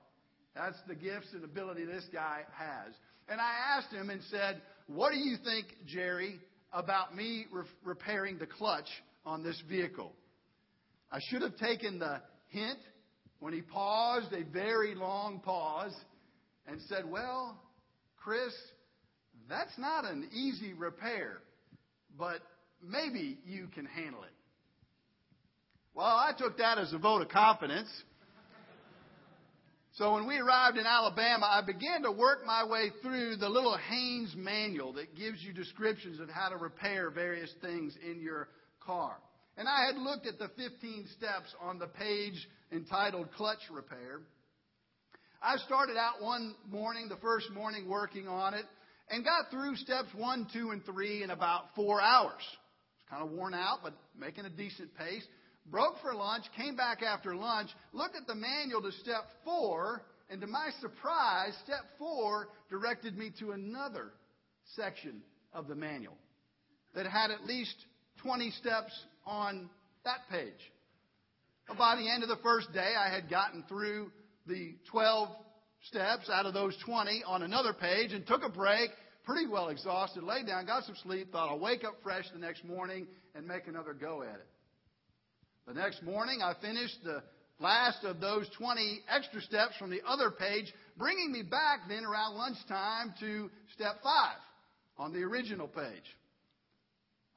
That's 0.55 0.77
the 0.87 0.95
gifts 0.95 1.27
and 1.33 1.43
ability 1.43 1.85
this 1.85 2.05
guy 2.13 2.41
has. 2.55 2.93
And 3.29 3.39
I 3.39 3.77
asked 3.77 3.91
him 3.91 4.09
and 4.09 4.21
said, 4.29 4.61
What 4.87 5.11
do 5.11 5.17
you 5.17 5.37
think, 5.43 5.67
Jerry, 5.87 6.39
about 6.71 7.15
me 7.15 7.45
re- 7.51 7.63
repairing 7.83 8.37
the 8.37 8.45
clutch 8.45 8.89
on 9.25 9.43
this 9.43 9.61
vehicle? 9.67 10.13
I 11.11 11.19
should 11.29 11.41
have 11.41 11.57
taken 11.57 11.99
the 11.99 12.21
hint 12.49 12.79
when 13.39 13.53
he 13.53 13.61
paused, 13.61 14.33
a 14.33 14.43
very 14.43 14.95
long 14.95 15.39
pause, 15.39 15.95
and 16.67 16.79
said, 16.87 17.09
Well, 17.09 17.59
Chris, 18.17 18.53
that's 19.49 19.77
not 19.77 20.05
an 20.05 20.29
easy 20.33 20.73
repair, 20.73 21.39
but 22.17 22.39
maybe 22.87 23.39
you 23.45 23.67
can 23.73 23.85
handle 23.85 24.23
it. 24.23 24.29
Well, 25.95 26.07
I 26.07 26.31
took 26.37 26.57
that 26.57 26.77
as 26.77 26.91
a 26.93 26.97
vote 26.97 27.21
of 27.21 27.29
confidence. 27.29 27.89
So 29.93 30.13
when 30.15 30.27
we 30.27 30.37
arrived 30.37 30.77
in 30.77 30.87
Alabama, 30.87 31.45
I 31.45 31.61
began 31.63 32.01
to 32.01 32.11
work 32.11 32.43
my 32.47 32.65
way 32.65 32.89
through 33.03 33.35
the 33.35 33.47
little 33.47 33.77
Haynes 33.77 34.33
manual 34.35 34.93
that 34.93 35.15
gives 35.15 35.43
you 35.43 35.53
descriptions 35.53 36.19
of 36.19 36.29
how 36.29 36.49
to 36.49 36.57
repair 36.57 37.11
various 37.11 37.51
things 37.61 37.95
in 38.03 38.19
your 38.19 38.49
car. 38.83 39.17
And 39.55 39.67
I 39.67 39.85
had 39.85 40.01
looked 40.01 40.25
at 40.25 40.39
the 40.39 40.49
15 40.57 41.05
steps 41.15 41.53
on 41.61 41.77
the 41.77 41.85
page 41.85 42.33
entitled 42.71 43.31
Clutch 43.33 43.59
Repair. 43.71 44.21
I 45.43 45.57
started 45.57 45.95
out 45.95 46.23
one 46.23 46.55
morning, 46.71 47.07
the 47.07 47.17
first 47.17 47.51
morning 47.51 47.87
working 47.87 48.27
on 48.27 48.55
it, 48.55 48.65
and 49.11 49.23
got 49.23 49.51
through 49.51 49.75
steps 49.75 50.07
one, 50.15 50.47
two, 50.51 50.71
and 50.71 50.83
three 50.85 51.21
in 51.21 51.29
about 51.29 51.65
four 51.75 52.01
hours 52.01 52.41
kind 53.13 53.29
of 53.29 53.31
worn 53.37 53.53
out, 53.53 53.79
but 53.83 53.93
making 54.17 54.45
a 54.45 54.49
decent 54.49 54.95
pace. 54.95 55.23
Broke 55.67 55.95
for 56.01 56.13
lunch, 56.13 56.45
came 56.57 56.75
back 56.75 57.01
after 57.01 57.35
lunch, 57.35 57.69
looked 57.93 58.15
at 58.15 58.27
the 58.27 58.35
manual 58.35 58.81
to 58.81 58.91
step 58.91 59.23
four, 59.45 60.03
and 60.29 60.41
to 60.41 60.47
my 60.47 60.69
surprise, 60.81 61.53
step 61.63 61.83
four 61.97 62.49
directed 62.69 63.17
me 63.17 63.31
to 63.39 63.51
another 63.51 64.11
section 64.75 65.21
of 65.53 65.67
the 65.67 65.75
manual 65.75 66.17
that 66.95 67.05
had 67.05 67.31
at 67.31 67.45
least 67.45 67.75
20 68.23 68.51
steps 68.51 68.91
on 69.25 69.69
that 70.05 70.19
page. 70.29 70.51
By 71.77 71.95
the 71.95 72.09
end 72.09 72.23
of 72.23 72.29
the 72.29 72.43
first 72.43 72.73
day, 72.73 72.93
I 72.99 73.13
had 73.13 73.29
gotten 73.29 73.63
through 73.69 74.11
the 74.47 74.75
12 74.91 75.29
steps 75.87 76.29
out 76.29 76.45
of 76.45 76.53
those 76.53 76.75
20 76.85 77.23
on 77.25 77.43
another 77.43 77.73
page 77.73 78.11
and 78.11 78.25
took 78.27 78.43
a 78.43 78.49
break, 78.49 78.89
pretty 79.23 79.47
well 79.47 79.69
exhausted, 79.69 80.23
laid 80.23 80.47
down, 80.47 80.65
got 80.65 80.83
some 80.83 80.95
sleep, 81.03 81.31
thought 81.31 81.49
I'll 81.49 81.59
wake 81.59 81.83
up 81.83 81.95
fresh 82.03 82.25
the 82.33 82.39
next 82.39 82.63
morning 82.63 83.07
and 83.35 83.47
make 83.47 83.67
another 83.67 83.93
go 83.93 84.21
at 84.21 84.35
it. 84.35 84.47
The 85.67 85.73
next 85.73 86.03
morning, 86.03 86.41
I 86.41 86.53
finished 86.61 86.97
the 87.03 87.23
last 87.59 88.03
of 88.03 88.19
those 88.19 88.47
20 88.57 89.01
extra 89.09 89.41
steps 89.41 89.75
from 89.79 89.89
the 89.89 90.01
other 90.05 90.29
page, 90.29 90.65
bringing 90.97 91.31
me 91.31 91.41
back 91.41 91.87
then 91.87 92.03
around 92.03 92.35
lunchtime 92.35 93.13
to 93.21 93.49
step 93.73 93.95
5 94.03 94.35
on 94.97 95.13
the 95.13 95.23
original 95.23 95.67
page. 95.67 96.03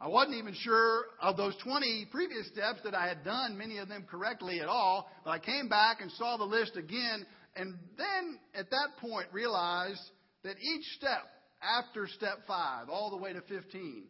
I 0.00 0.08
wasn't 0.08 0.36
even 0.36 0.54
sure 0.54 1.04
of 1.22 1.36
those 1.36 1.54
20 1.64 2.08
previous 2.10 2.48
steps 2.48 2.80
that 2.84 2.94
I 2.94 3.08
had 3.08 3.24
done 3.24 3.56
many 3.56 3.78
of 3.78 3.88
them 3.88 4.04
correctly 4.10 4.60
at 4.60 4.68
all, 4.68 5.10
but 5.24 5.30
I 5.30 5.38
came 5.38 5.68
back 5.68 6.02
and 6.02 6.10
saw 6.12 6.36
the 6.36 6.44
list 6.44 6.76
again, 6.76 7.24
and 7.54 7.74
then 7.96 8.38
at 8.54 8.70
that 8.70 8.98
point 9.00 9.28
realized 9.32 10.02
that 10.42 10.56
each 10.60 10.84
step 10.98 11.24
after 11.66 12.06
step 12.08 12.38
5, 12.46 12.88
all 12.88 13.10
the 13.10 13.16
way 13.16 13.32
to 13.32 13.40
15, 13.42 14.04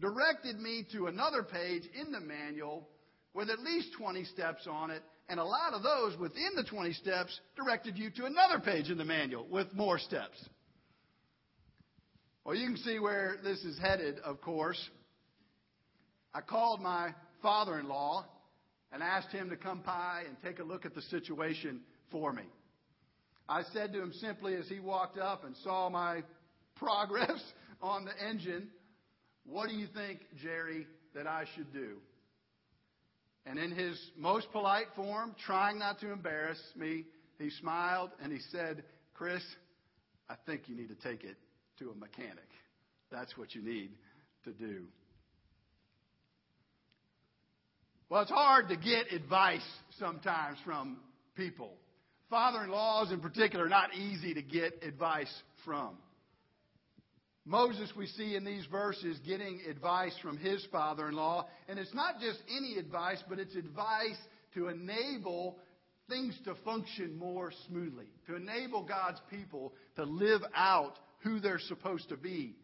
directed 0.00 0.58
me 0.58 0.86
to 0.92 1.06
another 1.06 1.42
page 1.42 1.82
in 2.00 2.12
the 2.12 2.20
manual 2.20 2.88
with 3.34 3.50
at 3.50 3.60
least 3.60 3.88
20 3.98 4.24
steps 4.24 4.66
on 4.70 4.90
it, 4.90 5.02
and 5.28 5.40
a 5.40 5.44
lot 5.44 5.72
of 5.72 5.82
those 5.82 6.18
within 6.18 6.50
the 6.56 6.64
20 6.64 6.92
steps 6.94 7.38
directed 7.56 7.98
you 7.98 8.10
to 8.10 8.24
another 8.24 8.60
page 8.60 8.90
in 8.90 8.98
the 8.98 9.04
manual 9.04 9.46
with 9.50 9.72
more 9.74 9.98
steps. 9.98 10.38
Well, 12.44 12.54
you 12.54 12.66
can 12.66 12.76
see 12.76 12.98
where 12.98 13.36
this 13.42 13.58
is 13.64 13.78
headed, 13.78 14.18
of 14.20 14.40
course. 14.40 14.78
I 16.34 16.42
called 16.42 16.80
my 16.80 17.14
father 17.42 17.78
in 17.78 17.88
law 17.88 18.26
and 18.92 19.02
asked 19.02 19.30
him 19.30 19.50
to 19.50 19.56
come 19.56 19.82
by 19.84 20.24
and 20.26 20.36
take 20.42 20.58
a 20.58 20.64
look 20.64 20.84
at 20.84 20.94
the 20.94 21.02
situation 21.02 21.80
for 22.10 22.32
me. 22.32 22.44
I 23.48 23.62
said 23.72 23.92
to 23.92 24.02
him 24.02 24.12
simply 24.20 24.54
as 24.54 24.68
he 24.68 24.78
walked 24.78 25.18
up 25.18 25.44
and 25.44 25.56
saw 25.64 25.88
my 25.88 26.22
progress 26.76 27.40
on 27.80 28.04
the 28.04 28.12
engine, 28.28 28.68
What 29.44 29.68
do 29.68 29.74
you 29.74 29.86
think, 29.94 30.20
Jerry, 30.42 30.86
that 31.14 31.26
I 31.26 31.44
should 31.54 31.72
do? 31.72 31.96
And 33.46 33.58
in 33.58 33.72
his 33.72 34.00
most 34.16 34.50
polite 34.52 34.86
form, 34.96 35.34
trying 35.44 35.78
not 35.78 36.00
to 36.00 36.10
embarrass 36.12 36.60
me, 36.76 37.04
he 37.38 37.50
smiled 37.50 38.10
and 38.22 38.32
he 38.32 38.38
said, 38.50 38.84
Chris, 39.12 39.42
I 40.28 40.34
think 40.46 40.62
you 40.66 40.74
need 40.74 40.88
to 40.88 41.08
take 41.08 41.24
it 41.24 41.36
to 41.78 41.90
a 41.90 41.94
mechanic. 41.94 42.48
That's 43.12 43.36
what 43.36 43.54
you 43.54 43.62
need 43.62 43.90
to 44.44 44.52
do. 44.52 44.84
Well, 48.08 48.22
it's 48.22 48.30
hard 48.30 48.68
to 48.68 48.76
get 48.76 49.12
advice 49.12 49.66
sometimes 49.98 50.58
from 50.64 50.98
people. 51.36 51.72
Father 52.30 52.64
in 52.64 52.70
laws, 52.70 53.12
in 53.12 53.20
particular, 53.20 53.66
are 53.66 53.68
not 53.68 53.94
easy 53.94 54.34
to 54.34 54.42
get 54.42 54.82
advice 54.82 55.32
from. 55.64 55.96
Moses, 57.46 57.92
we 57.96 58.06
see 58.06 58.36
in 58.36 58.44
these 58.44 58.64
verses, 58.66 59.18
getting 59.26 59.60
advice 59.68 60.16
from 60.22 60.38
his 60.38 60.66
father 60.72 61.08
in 61.08 61.14
law. 61.14 61.46
And 61.68 61.78
it's 61.78 61.94
not 61.94 62.20
just 62.20 62.38
any 62.54 62.78
advice, 62.78 63.22
but 63.28 63.38
it's 63.38 63.54
advice 63.54 64.16
to 64.54 64.68
enable 64.68 65.58
things 66.08 66.38
to 66.44 66.54
function 66.64 67.18
more 67.18 67.52
smoothly, 67.68 68.06
to 68.26 68.36
enable 68.36 68.82
God's 68.82 69.20
people 69.30 69.74
to 69.96 70.04
live 70.04 70.42
out 70.54 70.94
who 71.22 71.40
they're 71.40 71.58
supposed 71.58 72.08
to 72.08 72.16
be 72.16 72.56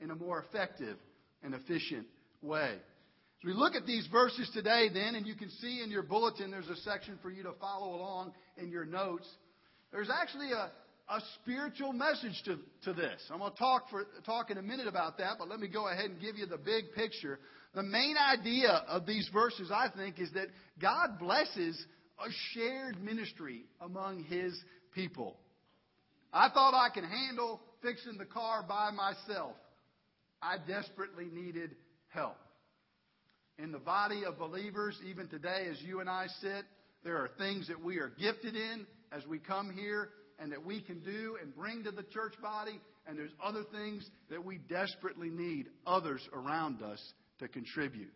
in 0.00 0.10
a 0.10 0.14
more 0.14 0.44
effective 0.48 0.96
and 1.42 1.54
efficient 1.54 2.06
way. 2.40 2.72
As 2.72 3.44
we 3.44 3.52
look 3.52 3.74
at 3.74 3.86
these 3.86 4.06
verses 4.06 4.48
today, 4.54 4.88
then, 4.92 5.14
and 5.14 5.26
you 5.26 5.34
can 5.34 5.50
see 5.50 5.82
in 5.82 5.90
your 5.90 6.02
bulletin, 6.02 6.50
there's 6.50 6.68
a 6.68 6.76
section 6.76 7.18
for 7.22 7.30
you 7.30 7.42
to 7.42 7.52
follow 7.60 7.96
along 7.96 8.32
in 8.56 8.70
your 8.70 8.84
notes. 8.84 9.28
There's 9.90 10.10
actually 10.10 10.52
a, 10.52 10.70
a 11.12 11.20
spiritual 11.42 11.92
message 11.92 12.42
to, 12.46 12.58
to 12.84 12.94
this. 12.94 13.20
I'm 13.30 13.40
going 13.40 13.52
to 13.52 13.58
talk, 13.58 13.90
for, 13.90 14.06
talk 14.24 14.50
in 14.50 14.56
a 14.56 14.62
minute 14.62 14.86
about 14.86 15.18
that, 15.18 15.36
but 15.38 15.48
let 15.48 15.60
me 15.60 15.68
go 15.68 15.88
ahead 15.88 16.06
and 16.06 16.20
give 16.20 16.36
you 16.36 16.46
the 16.46 16.56
big 16.56 16.92
picture. 16.94 17.38
The 17.74 17.82
main 17.82 18.16
idea 18.16 18.70
of 18.88 19.04
these 19.04 19.28
verses, 19.32 19.70
I 19.70 19.88
think, 19.94 20.18
is 20.18 20.30
that 20.32 20.46
God 20.80 21.18
blesses 21.18 21.84
a 22.18 22.30
shared 22.52 23.02
ministry 23.02 23.64
among 23.80 24.24
His 24.24 24.58
people. 24.94 25.36
I 26.32 26.48
thought 26.48 26.72
I 26.72 26.88
could 26.94 27.04
handle 27.04 27.60
fixing 27.82 28.16
the 28.16 28.24
car 28.24 28.64
by 28.66 28.90
myself. 28.90 29.56
I 30.40 30.56
desperately 30.66 31.26
needed 31.30 31.76
help 32.08 32.36
in 33.58 33.70
the 33.70 33.78
body 33.78 34.24
of 34.24 34.38
believers, 34.38 34.98
even 35.08 35.28
today 35.28 35.66
as 35.70 35.80
you 35.82 36.00
and 36.00 36.08
I 36.08 36.26
sit, 36.40 36.64
there 37.04 37.18
are 37.18 37.28
things 37.38 37.68
that 37.68 37.82
we 37.82 37.98
are 37.98 38.12
gifted 38.18 38.56
in 38.56 38.86
as 39.12 39.26
we 39.26 39.38
come 39.38 39.70
here 39.70 40.08
and 40.42 40.50
that 40.50 40.64
we 40.64 40.80
can 40.80 40.98
do 41.00 41.38
and 41.40 41.54
bring 41.54 41.84
to 41.84 41.92
the 41.92 42.02
church 42.02 42.34
body. 42.42 42.80
And 43.06 43.16
there's 43.16 43.30
other 43.42 43.62
things 43.72 44.08
that 44.28 44.44
we 44.44 44.58
desperately 44.58 45.30
need 45.30 45.66
others 45.86 46.20
around 46.32 46.82
us 46.82 47.00
to 47.38 47.46
contribute. 47.46 48.12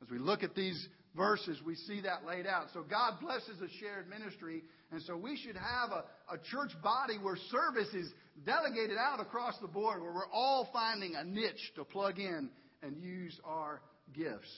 As 0.00 0.08
we 0.10 0.18
look 0.18 0.44
at 0.44 0.54
these 0.54 0.88
verses, 1.16 1.60
we 1.64 1.74
see 1.74 2.00
that 2.02 2.24
laid 2.24 2.46
out. 2.46 2.66
So 2.72 2.82
God 2.82 3.14
blesses 3.20 3.60
a 3.60 3.68
shared 3.80 4.08
ministry, 4.08 4.62
and 4.92 5.02
so 5.02 5.16
we 5.16 5.36
should 5.36 5.56
have 5.56 5.90
a, 5.90 6.34
a 6.34 6.38
church 6.38 6.72
body 6.82 7.18
where 7.20 7.36
service 7.50 7.92
is 7.94 8.12
delegated 8.46 8.96
out 8.98 9.20
across 9.20 9.54
the 9.60 9.68
board, 9.68 10.02
where 10.02 10.12
we're 10.12 10.30
all 10.32 10.68
finding 10.72 11.14
a 11.16 11.24
niche 11.24 11.72
to 11.76 11.84
plug 11.84 12.18
in 12.18 12.48
and 12.82 12.96
use 12.96 13.38
our 13.44 13.80
gifts. 14.12 14.50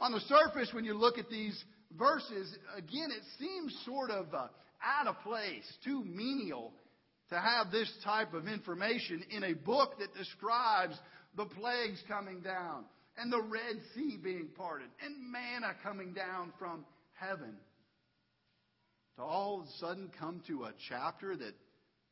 On 0.00 0.12
the 0.12 0.20
surface, 0.20 0.70
when 0.72 0.84
you 0.84 0.94
look 0.94 1.18
at 1.18 1.28
these 1.28 1.64
verses, 1.96 2.56
again, 2.76 3.10
it 3.10 3.22
seems 3.38 3.74
sort 3.84 4.10
of 4.10 4.26
uh, 4.34 4.48
out 4.84 5.06
of 5.06 5.20
place, 5.22 5.64
too 5.84 6.04
menial 6.04 6.72
to 7.30 7.38
have 7.38 7.70
this 7.70 7.90
type 8.04 8.34
of 8.34 8.46
information 8.46 9.24
in 9.30 9.44
a 9.44 9.54
book 9.54 9.98
that 9.98 10.14
describes 10.14 10.94
the 11.36 11.46
plagues 11.46 12.02
coming 12.06 12.40
down 12.40 12.84
and 13.16 13.32
the 13.32 13.42
Red 13.42 13.80
Sea 13.94 14.18
being 14.22 14.48
parted 14.56 14.88
and 15.04 15.14
manna 15.32 15.74
coming 15.82 16.12
down 16.12 16.52
from 16.58 16.84
heaven. 17.14 17.56
To 19.16 19.22
all 19.22 19.60
of 19.60 19.66
a 19.66 19.70
sudden 19.78 20.10
come 20.18 20.42
to 20.48 20.64
a 20.64 20.72
chapter 20.88 21.36
that 21.36 21.54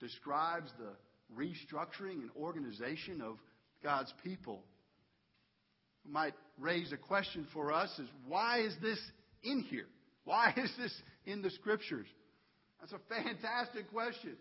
describes 0.01 0.71
the 0.79 0.93
restructuring 1.37 2.21
and 2.21 2.31
organization 2.37 3.21
of 3.21 3.37
God's 3.83 4.13
people 4.23 4.63
might 6.09 6.35
raise 6.59 6.93
a 6.93 6.97
question 6.97 7.47
for 7.53 7.73
us 7.73 7.91
is 7.99 8.09
why 8.27 8.61
is 8.61 8.75
this 8.83 8.99
in 9.43 9.61
here? 9.61 9.87
Why 10.25 10.53
is 10.57 10.71
this 10.79 10.95
in 11.27 11.43
the 11.43 11.51
scriptures? 11.51 12.07
That's 12.83 12.93
a 12.95 13.15
fantastic 13.15 13.91
question. 13.93 14.37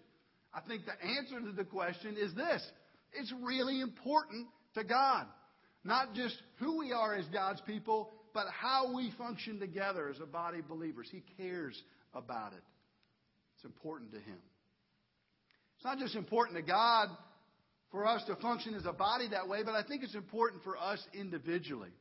I 0.52 0.62
think 0.68 0.82
the 0.86 1.08
answer 1.08 1.40
to 1.40 1.56
the 1.56 1.64
question 1.64 2.18
is 2.18 2.34
this. 2.34 2.68
It's 3.14 3.32
really 3.44 3.82
important 3.82 4.48
to 4.74 4.84
God. 4.84 5.28
Not 5.84 6.16
just 6.16 6.36
who 6.58 6.80
we 6.80 6.92
are 6.92 7.16
as 7.16 7.26
God's 7.28 7.62
people, 7.62 8.10
but 8.34 8.48
how 8.50 8.96
we 8.96 9.14
function 9.16 9.60
together 9.60 10.10
as 10.10 10.20
a 10.20 10.26
body 10.26 10.60
of 10.60 10.68
believers. 10.68 11.08
He 11.12 11.24
cares 11.38 11.80
about 12.16 12.54
it. 12.54 12.64
It's 13.56 13.66
important 13.66 14.12
to 14.14 14.20
Him. 14.20 14.40
It's 15.76 15.86
not 15.86 16.00
just 16.00 16.16
important 16.16 16.58
to 16.58 16.64
God 16.64 17.10
for 17.92 18.08
us 18.08 18.24
to 18.26 18.36
function 18.38 18.74
as 18.74 18.86
a 18.88 18.94
body 18.94 19.28
that 19.30 19.48
way, 19.48 19.62
but 19.64 19.76
I 19.76 19.84
think 19.84 20.04
it's 20.04 20.16
important 20.16 20.64
for 20.64 20.78
us 20.78 21.00
individually. 21.14 21.92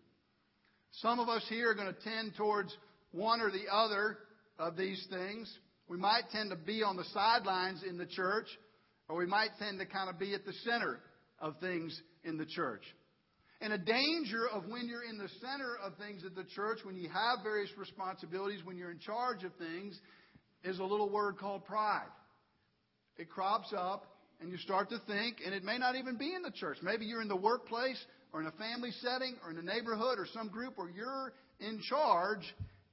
Some 0.92 1.20
of 1.20 1.28
us 1.28 1.44
here 1.50 1.70
are 1.70 1.74
going 1.74 1.92
to 1.92 2.00
tend 2.02 2.34
towards 2.34 2.74
one 3.12 3.42
or 3.42 3.50
the 3.50 3.64
other 3.70 4.16
of 4.58 4.76
these 4.76 5.06
things. 5.10 5.52
We 5.90 5.96
might 5.96 6.30
tend 6.30 6.50
to 6.50 6.56
be 6.56 6.84
on 6.84 6.96
the 6.96 7.04
sidelines 7.12 7.82
in 7.82 7.98
the 7.98 8.06
church, 8.06 8.46
or 9.08 9.16
we 9.16 9.26
might 9.26 9.50
tend 9.58 9.80
to 9.80 9.86
kind 9.86 10.08
of 10.08 10.20
be 10.20 10.34
at 10.34 10.46
the 10.46 10.52
center 10.64 11.00
of 11.40 11.58
things 11.58 12.00
in 12.22 12.38
the 12.38 12.46
church. 12.46 12.84
And 13.60 13.72
a 13.72 13.78
danger 13.78 14.48
of 14.52 14.66
when 14.68 14.86
you're 14.86 15.02
in 15.02 15.18
the 15.18 15.28
center 15.40 15.76
of 15.84 15.96
things 15.96 16.22
at 16.24 16.36
the 16.36 16.44
church, 16.54 16.78
when 16.84 16.96
you 16.96 17.08
have 17.08 17.42
various 17.42 17.70
responsibilities, 17.76 18.64
when 18.64 18.78
you're 18.78 18.92
in 18.92 19.00
charge 19.00 19.42
of 19.42 19.50
things, 19.56 19.98
is 20.62 20.78
a 20.78 20.84
little 20.84 21.10
word 21.10 21.38
called 21.38 21.64
pride. 21.64 22.06
It 23.18 23.28
crops 23.28 23.74
up 23.76 24.06
and 24.40 24.52
you 24.52 24.58
start 24.58 24.90
to 24.90 25.00
think, 25.08 25.38
and 25.44 25.52
it 25.52 25.64
may 25.64 25.76
not 25.76 25.96
even 25.96 26.16
be 26.16 26.32
in 26.32 26.42
the 26.42 26.52
church. 26.52 26.78
Maybe 26.82 27.04
you're 27.04 27.20
in 27.20 27.28
the 27.28 27.34
workplace 27.34 27.98
or 28.32 28.40
in 28.40 28.46
a 28.46 28.52
family 28.52 28.92
setting 29.02 29.34
or 29.44 29.50
in 29.50 29.58
a 29.58 29.62
neighborhood 29.62 30.20
or 30.20 30.26
some 30.32 30.50
group 30.50 30.78
where 30.78 30.88
you're 30.88 31.32
in 31.58 31.80
charge, 31.82 32.46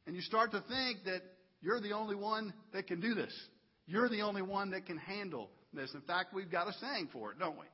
and 0.07 0.15
you 0.15 0.21
start 0.23 0.49
to 0.51 0.63
think 0.67 1.05
that 1.05 1.21
you're 1.61 1.81
the 1.81 1.91
only 1.91 2.15
one 2.15 2.53
that 2.73 2.87
can 2.87 2.99
do 2.99 3.13
this. 3.13 3.33
You're 3.87 4.09
the 4.09 4.21
only 4.21 4.41
one 4.41 4.71
that 4.71 4.85
can 4.85 4.97
handle 4.97 5.49
this. 5.73 5.93
In 5.93 6.01
fact, 6.01 6.33
we've 6.33 6.51
got 6.51 6.67
a 6.67 6.73
saying 6.73 7.09
for 7.11 7.31
it, 7.31 7.39
don't 7.39 7.57
we? 7.57 7.65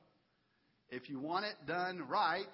If 0.90 1.08
you 1.08 1.18
want 1.18 1.44
it 1.44 1.54
done 1.66 2.04
right, 2.08 2.46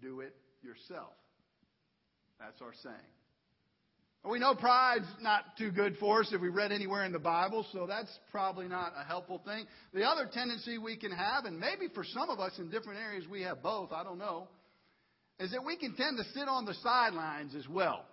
do 0.00 0.20
it 0.20 0.34
yourself. 0.62 1.12
That's 2.38 2.60
our 2.60 2.72
saying. 2.82 2.94
We 4.28 4.38
know 4.38 4.54
pride's 4.54 5.06
not 5.20 5.56
too 5.56 5.70
good 5.70 5.96
for 5.98 6.20
us 6.20 6.30
if 6.32 6.40
we 6.40 6.48
read 6.48 6.72
anywhere 6.72 7.04
in 7.04 7.12
the 7.12 7.18
Bible, 7.18 7.64
so 7.72 7.86
that's 7.86 8.10
probably 8.30 8.68
not 8.68 8.92
a 8.98 9.04
helpful 9.04 9.40
thing. 9.44 9.64
The 9.94 10.02
other 10.02 10.28
tendency 10.30 10.76
we 10.76 10.96
can 10.96 11.12
have, 11.12 11.44
and 11.44 11.58
maybe 11.58 11.86
for 11.94 12.04
some 12.04 12.28
of 12.28 12.38
us 12.38 12.52
in 12.58 12.68
different 12.68 13.00
areas 13.00 13.24
we 13.30 13.42
have 13.42 13.62
both, 13.62 13.92
I 13.92 14.02
don't 14.02 14.18
know, 14.18 14.48
is 15.38 15.52
that 15.52 15.64
we 15.64 15.76
can 15.76 15.94
tend 15.94 16.18
to 16.18 16.24
sit 16.38 16.48
on 16.48 16.64
the 16.64 16.74
sidelines 16.82 17.54
as 17.54 17.66
well. 17.68 18.04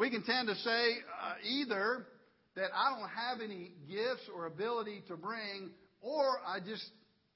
We 0.00 0.08
can 0.08 0.22
tend 0.22 0.48
to 0.48 0.54
say 0.54 0.70
uh, 0.70 1.34
either 1.44 2.06
that 2.56 2.70
I 2.74 2.98
don't 2.98 3.10
have 3.10 3.42
any 3.44 3.72
gifts 3.86 4.30
or 4.34 4.46
ability 4.46 5.04
to 5.08 5.16
bring, 5.18 5.72
or 6.00 6.38
I 6.46 6.58
just 6.58 6.88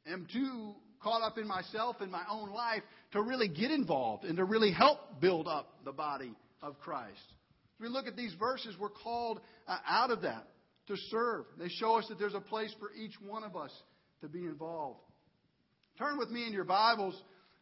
am 0.06 0.26
too 0.33 0.73
caught 1.02 1.21
up 1.21 1.37
in 1.37 1.47
myself 1.47 1.97
and 2.00 2.11
my 2.11 2.23
own 2.30 2.54
life 2.54 2.83
to 3.12 3.21
really 3.21 3.49
get 3.49 3.71
involved 3.71 4.25
and 4.25 4.38
to 4.38 4.44
really 4.44 4.73
help 4.73 5.21
build 5.21 5.47
up 5.47 5.75
the 5.85 5.92
body 5.92 6.33
of 6.62 6.80
Christ. 6.80 7.21
As 7.21 7.83
we 7.83 7.88
look 7.88 8.06
at 8.06 8.16
these 8.16 8.33
verses, 8.38 8.75
we're 8.80 8.88
called 8.88 9.42
uh, 9.68 9.76
out 9.87 10.11
of 10.11 10.23
that 10.23 10.49
to 10.88 10.97
serve. 11.11 11.44
They 11.59 11.68
show 11.68 11.99
us 11.99 12.06
that 12.09 12.18
there's 12.18 12.33
a 12.33 12.40
place 12.40 12.75
for 12.80 12.90
each 12.94 13.21
one 13.21 13.44
of 13.44 13.56
us 13.56 13.73
to 14.23 14.26
be 14.26 14.47
involved. 14.47 15.00
Turn 15.99 16.16
with 16.16 16.30
me 16.30 16.47
in 16.47 16.54
your 16.54 16.64
Bibles, 16.64 17.14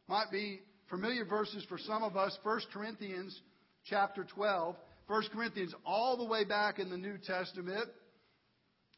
might 0.07 0.31
be 0.31 0.61
familiar 0.89 1.25
verses 1.25 1.67
for 1.69 1.77
some 1.77 2.05
of 2.05 2.17
us, 2.17 2.39
1 2.45 2.61
Corinthians 2.73 3.37
chapter 3.85 4.25
12. 4.33 4.77
1 5.07 5.23
Corinthians 5.33 5.75
all 5.85 6.17
the 6.17 6.25
way 6.25 6.45
back 6.45 6.79
in 6.79 6.91
the 6.91 6.97
New 6.97 7.19
Testament 7.19 7.89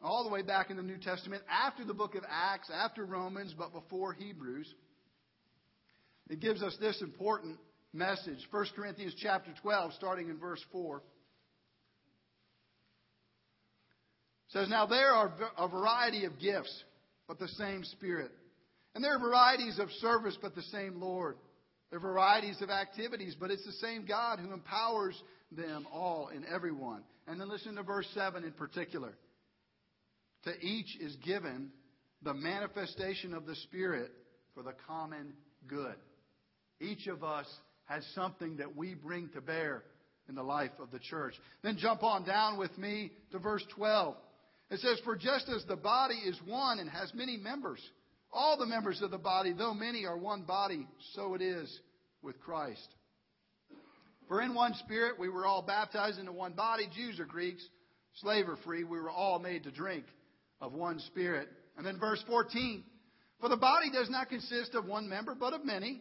all 0.05 0.23
the 0.23 0.31
way 0.31 0.43
back 0.43 0.71
in 0.71 0.77
the 0.77 0.83
New 0.83 0.99
Testament, 0.99 1.43
after 1.51 1.83
the 1.83 1.95
book 1.95 2.15
of 2.15 2.23
Acts, 2.29 2.71
after 2.73 3.05
Romans, 3.07 3.55
but 3.57 3.73
before 3.73 4.13
Hebrews. 4.13 4.73
It 6.29 6.41
gives 6.41 6.63
us 6.63 6.77
this 6.79 7.01
important 7.01 7.59
message. 7.93 8.39
1 8.51 8.67
Corinthians 8.77 9.15
chapter 9.21 9.51
12, 9.63 9.95
starting 9.95 10.29
in 10.29 10.39
verse 10.39 10.63
4. 10.73 11.03
says, 14.49 14.69
Now 14.69 14.87
there 14.87 15.13
are 15.13 15.33
a 15.59 15.69
variety 15.69 16.27
of 16.27 16.39
gifts, 16.39 16.85
but 17.27 17.39
the 17.39 17.49
same 17.49 17.83
Spirit. 17.85 18.31
And 18.95 19.03
there 19.03 19.17
are 19.17 19.19
varieties 19.19 19.79
of 19.79 19.91
service, 20.01 20.39
but 20.41 20.55
the 20.55 20.63
same 20.63 21.01
Lord. 21.01 21.37
There 21.91 21.99
are 21.99 22.03
varieties 22.03 22.63
of 22.63 22.71
activities, 22.71 23.35
but 23.39 23.51
it's 23.51 23.65
the 23.67 23.73
same 23.73 24.05
God 24.07 24.39
who 24.39 24.53
empowers 24.53 25.21
them 25.57 25.87
all 25.93 26.31
and 26.35 26.45
everyone. 26.45 27.03
And 27.27 27.41
then 27.41 27.49
listen 27.49 27.77
to 27.77 27.83
verse 27.83 28.07
7 28.15 28.45
in 28.45 28.53
particular. 28.53 29.15
To 30.45 30.53
each 30.61 30.97
is 31.01 31.17
given 31.17 31.71
the 32.23 32.35
manifestation 32.35 33.35
of 33.35 33.47
the 33.47 33.57
Spirit 33.57 34.11
for 34.55 34.63
the 34.63 34.75
common 34.87 35.33
good. 35.67 35.95
Each 36.81 37.07
of 37.07 37.25
us 37.25 37.47
has 37.87 38.05
something 38.15 38.57
that 38.59 38.77
we 38.77 38.95
bring 38.95 39.29
to 39.31 39.41
bear 39.41 39.83
in 40.29 40.35
the 40.35 40.43
life 40.43 40.71
of 40.81 40.91
the 40.91 40.99
church. 40.99 41.35
Then 41.63 41.77
jump 41.79 42.03
on 42.03 42.25
down 42.25 42.59
with 42.59 42.77
me 42.79 43.13
to 43.33 43.39
verse 43.39 43.65
12. 43.75 44.17
It 44.71 44.81
says, 44.81 45.01
For 45.05 45.17
just 45.17 45.49
as 45.49 45.65
the 45.67 45.77
body 45.77 46.15
is 46.15 46.39
one 46.47 46.79
and 46.79 46.89
has 46.89 47.13
many 47.15 47.37
members, 47.37 47.81
all 48.33 48.59
the 48.59 48.67
members 48.67 49.03
of 49.03 49.11
the 49.11 49.19
body, 49.19 49.53
though 49.53 49.75
many, 49.75 50.07
are 50.07 50.17
one 50.17 50.43
body, 50.43 50.87
so 51.15 51.35
it 51.35 51.43
is 51.43 51.81
with 52.23 52.41
Christ. 52.41 52.89
For 54.29 54.41
in 54.41 54.55
one 54.55 54.75
spirit 54.75 55.19
we 55.19 55.29
were 55.29 55.47
all 55.47 55.63
baptized 55.63 56.19
into 56.19 56.33
one 56.33 56.53
body, 56.53 56.89
Jews 56.95 57.21
or 57.21 57.27
Greeks, 57.27 57.63
slave 58.21 58.49
or 58.49 58.57
free, 58.65 58.85
we 58.85 58.99
were 58.99 59.11
all 59.11 59.39
made 59.39 59.65
to 59.65 59.71
drink 59.71 60.05
of 60.61 60.73
one 60.73 60.99
Spirit. 61.01 61.49
And 61.77 61.87
then 61.87 61.99
verse 61.99 62.23
14 62.27 62.85
For 63.41 63.49
the 63.49 63.57
body 63.57 63.91
does 63.91 64.09
not 64.09 64.29
consist 64.29 64.75
of 64.75 64.87
one 64.87 65.09
member, 65.09 65.35
but 65.35 65.53
of 65.53 65.65
many. 65.65 66.01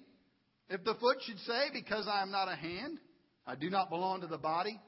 If 0.70 0.84
the 0.84 0.96
foot 0.96 1.18
should 1.26 1.40
say, 1.40 1.70
Because 1.74 2.08
I 2.08 2.22
am 2.22 2.32
not 2.32 2.52
a 2.52 2.56
hand, 2.56 3.00
I 3.46 3.56
do 3.56 3.70
not 3.70 3.90
belong 3.90 4.22
to 4.22 4.28
the 4.28 4.38
body, 4.38 4.80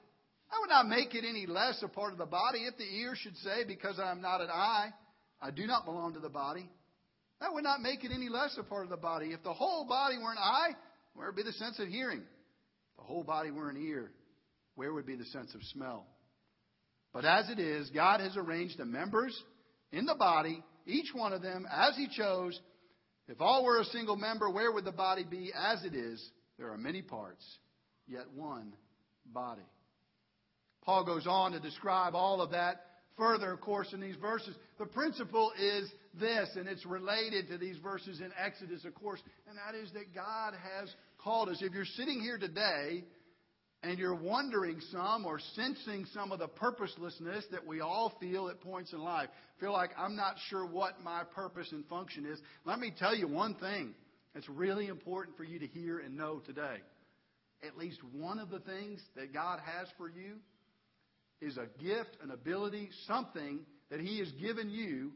I 0.52 0.60
would 0.60 0.70
not 0.70 0.88
make 0.88 1.14
it 1.16 1.26
any 1.28 1.46
less 1.46 1.84
a 1.84 1.88
part 1.88 2.14
of 2.14 2.18
the 2.18 2.26
body. 2.26 2.60
If 2.60 2.78
the 2.78 2.84
ear 2.84 3.16
should 3.16 3.36
say, 3.38 3.64
Because 3.68 4.00
I 4.00 4.12
am 4.12 4.22
not 4.22 4.42
an 4.42 4.50
eye, 4.50 4.90
I 5.42 5.52
do 5.52 5.68
not 5.68 5.86
belong 5.86 6.14
to 6.14 6.20
the 6.20 6.30
body, 6.30 6.70
that 7.42 7.54
would 7.54 7.64
not 7.64 7.82
make 7.82 8.04
it 8.04 8.12
any 8.14 8.30
less 8.30 8.56
a 8.58 8.64
part 8.64 8.86
of 8.86 8.90
the 8.90 8.98
body. 8.98 9.28
If 9.28 9.44
the 9.44 9.54
whole 9.54 9.86
body 9.86 10.18
were 10.18 10.32
an 10.32 10.38
eye, 10.38 10.70
where 11.14 11.28
would 11.28 11.36
be 11.36 11.44
the 11.44 11.52
sense 11.54 11.80
of 11.80 11.90
hearing? 11.90 12.22
The 12.98 13.04
whole 13.04 13.24
body 13.24 13.52
were 13.52 13.70
an 13.70 13.78
ear, 13.78 14.12
where 14.76 14.94
would 14.94 15.06
be 15.06 15.16
the 15.16 15.26
sense 15.26 15.54
of 15.54 15.64
smell? 15.64 16.06
But 17.14 17.26
as 17.26 17.50
it 17.50 17.60
is, 17.60 17.90
God 17.92 18.20
has 18.20 18.36
arranged 18.36 18.78
the 18.78 18.86
members 18.86 19.42
in 19.92 20.06
the 20.06 20.16
body, 20.16 20.62
each 20.86 21.14
one 21.14 21.34
of 21.34 21.42
them 21.42 21.66
as 21.72 21.96
he 21.96 22.08
chose. 22.10 22.60
If 23.28 23.42
all 23.42 23.64
were 23.64 23.80
a 23.80 23.86
single 23.86 24.18
member, 24.18 24.50
where 24.50 24.72
would 24.72 24.86
the 24.86 24.92
body 24.92 25.24
be 25.24 25.52
as 25.56 25.84
it 25.84 25.96
is? 25.96 26.24
There 26.58 26.72
are 26.72 26.78
many 26.78 27.02
parts, 27.02 27.44
yet 28.08 28.26
one 28.34 28.74
body. 29.26 29.66
Paul 30.84 31.06
goes 31.06 31.26
on 31.26 31.54
to 31.54 31.60
describe 31.60 32.16
all 32.16 32.42
of 32.42 32.52
that 32.52 32.86
further, 33.18 33.52
of 33.52 33.62
course, 33.62 33.92
in 33.94 34.02
these 34.02 34.16
verses. 34.18 34.56
The 34.78 34.86
principle 34.86 35.52
is 35.60 35.90
this, 36.20 36.50
and 36.56 36.68
it's 36.68 36.86
related 36.86 37.48
to 37.50 37.58
these 37.58 37.78
verses 37.78 38.20
in 38.20 38.32
Exodus, 38.38 38.86
of 38.86 38.94
course, 38.94 39.22
and 39.50 39.58
that 39.58 39.76
is 39.76 39.92
that 39.94 40.14
God 40.14 40.54
has 40.54 40.94
called 41.26 41.50
us. 41.50 41.58
If 41.60 41.74
you're 41.74 41.86
sitting 41.86 42.22
here 42.22 42.38
today 42.38 43.04
and 43.82 43.98
you're 43.98 44.14
wondering 44.14 44.80
some 44.92 45.26
or 45.26 45.40
sensing 45.56 46.06
some 46.14 46.32
of 46.32 46.38
the 46.38 46.48
purposelessness 46.48 47.46
that 47.50 47.66
we 47.66 47.82
all 47.82 48.14
feel 48.20 48.48
at 48.48 48.62
points 48.62 48.94
in 48.94 49.00
life, 49.00 49.30
feel 49.60 49.74
like 49.74 49.90
I'm 49.98 50.16
not 50.16 50.36
sure 50.50 50.68
what 50.68 51.04
my 51.04 51.24
purpose 51.24 51.72
and 51.72 51.84
function 51.88 52.28
is, 52.28 52.40
let 52.64 52.80
me 52.80 52.94
tell 52.96 53.16
you 53.16 53.28
one 53.28 53.56
thing 53.56 53.96
that's 54.36 54.48
really 54.48 54.86
important 54.86 55.36
for 55.36 55.44
you 55.44 55.58
to 55.58 55.66
hear 55.66 55.98
and 55.98 56.16
know 56.16 56.44
today. 56.46 56.78
At 57.68 57.76
least 57.76 57.98
one 58.14 58.38
of 58.38 58.52
the 58.52 58.60
things 58.60 59.02
that 59.16 59.34
God 59.34 59.60
has 59.66 59.88
for 59.98 60.08
you 60.08 60.36
is 61.42 61.58
a 61.58 61.66
gift, 61.84 62.18
an 62.22 62.30
ability, 62.30 62.90
something 63.08 63.62
that 63.90 64.00
He 64.00 64.20
has 64.20 64.32
given 64.34 64.70
you, 64.70 65.14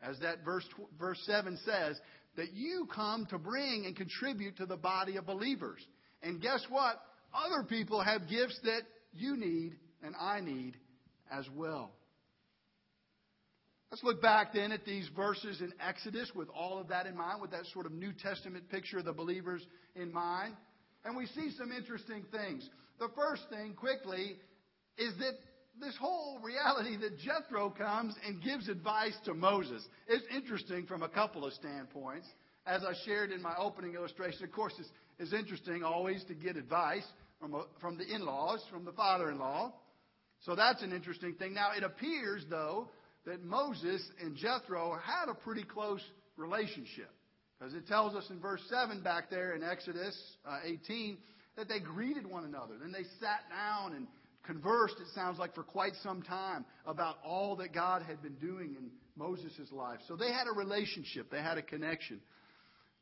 as 0.00 0.18
that 0.20 0.42
verse, 0.42 0.64
verse 0.98 1.20
7 1.26 1.58
says, 1.66 2.00
that 2.36 2.52
you 2.52 2.88
come 2.94 3.26
to 3.30 3.38
bring 3.38 3.86
and 3.86 3.96
contribute 3.96 4.56
to 4.58 4.66
the 4.66 4.76
body 4.76 5.16
of 5.16 5.26
believers. 5.26 5.80
And 6.22 6.40
guess 6.40 6.64
what? 6.68 7.00
Other 7.34 7.64
people 7.64 8.02
have 8.02 8.28
gifts 8.28 8.58
that 8.64 8.82
you 9.12 9.36
need 9.36 9.76
and 10.02 10.14
I 10.18 10.40
need 10.40 10.76
as 11.30 11.44
well. 11.54 11.92
Let's 13.90 14.04
look 14.04 14.22
back 14.22 14.52
then 14.54 14.70
at 14.70 14.84
these 14.84 15.08
verses 15.16 15.60
in 15.60 15.72
Exodus 15.84 16.30
with 16.34 16.48
all 16.54 16.78
of 16.78 16.88
that 16.88 17.06
in 17.06 17.16
mind, 17.16 17.40
with 17.40 17.50
that 17.50 17.66
sort 17.72 17.86
of 17.86 17.92
New 17.92 18.12
Testament 18.12 18.68
picture 18.70 18.98
of 18.98 19.04
the 19.04 19.12
believers 19.12 19.66
in 19.96 20.12
mind. 20.12 20.54
And 21.04 21.16
we 21.16 21.26
see 21.26 21.50
some 21.58 21.72
interesting 21.72 22.24
things. 22.30 22.68
The 23.00 23.08
first 23.16 23.42
thing, 23.50 23.74
quickly, 23.74 24.36
is 24.96 25.12
that 25.18 25.32
this 25.80 25.96
whole 25.98 26.38
reality 26.42 26.96
that 26.96 27.18
Jethro 27.18 27.70
comes 27.70 28.14
and 28.26 28.42
gives 28.42 28.68
advice 28.68 29.16
to 29.24 29.34
Moses 29.34 29.82
is 30.08 30.22
interesting 30.34 30.86
from 30.86 31.02
a 31.02 31.08
couple 31.08 31.44
of 31.44 31.52
standpoints. 31.54 32.26
As 32.66 32.82
I 32.84 32.92
shared 33.06 33.32
in 33.32 33.40
my 33.40 33.54
opening 33.56 33.94
illustration, 33.94 34.44
of 34.44 34.52
course, 34.52 34.74
it's, 34.78 34.88
it's 35.18 35.32
interesting 35.32 35.82
always 35.82 36.22
to 36.24 36.34
get 36.34 36.56
advice 36.56 37.06
from, 37.40 37.54
a, 37.54 37.64
from 37.80 37.96
the 37.96 38.04
in 38.04 38.24
laws, 38.24 38.62
from 38.70 38.84
the 38.84 38.92
father 38.92 39.30
in 39.30 39.38
law. 39.38 39.72
So 40.40 40.54
that's 40.54 40.82
an 40.82 40.92
interesting 40.92 41.34
thing. 41.34 41.54
Now, 41.54 41.70
it 41.76 41.82
appears, 41.82 42.44
though, 42.48 42.88
that 43.26 43.42
Moses 43.42 44.02
and 44.22 44.36
Jethro 44.36 44.98
had 45.02 45.30
a 45.30 45.34
pretty 45.34 45.64
close 45.64 46.02
relationship. 46.36 47.10
Because 47.58 47.74
it 47.74 47.86
tells 47.86 48.14
us 48.14 48.24
in 48.30 48.40
verse 48.40 48.62
7 48.70 49.02
back 49.02 49.30
there 49.30 49.54
in 49.54 49.62
Exodus 49.62 50.18
uh, 50.48 50.58
18 50.64 51.18
that 51.56 51.68
they 51.68 51.78
greeted 51.78 52.26
one 52.26 52.44
another. 52.44 52.74
Then 52.80 52.92
they 52.92 53.04
sat 53.20 53.40
down 53.50 53.94
and 53.94 54.06
conversed, 54.50 54.96
it 55.00 55.06
sounds 55.14 55.38
like, 55.38 55.54
for 55.54 55.62
quite 55.62 55.92
some 56.02 56.22
time 56.22 56.64
about 56.84 57.16
all 57.24 57.54
that 57.56 57.72
God 57.72 58.02
had 58.02 58.20
been 58.20 58.34
doing 58.34 58.74
in 58.76 58.90
Moses' 59.16 59.70
life. 59.70 60.00
So 60.08 60.16
they 60.16 60.32
had 60.32 60.46
a 60.48 60.58
relationship, 60.58 61.30
they 61.30 61.40
had 61.40 61.56
a 61.56 61.62
connection. 61.62 62.20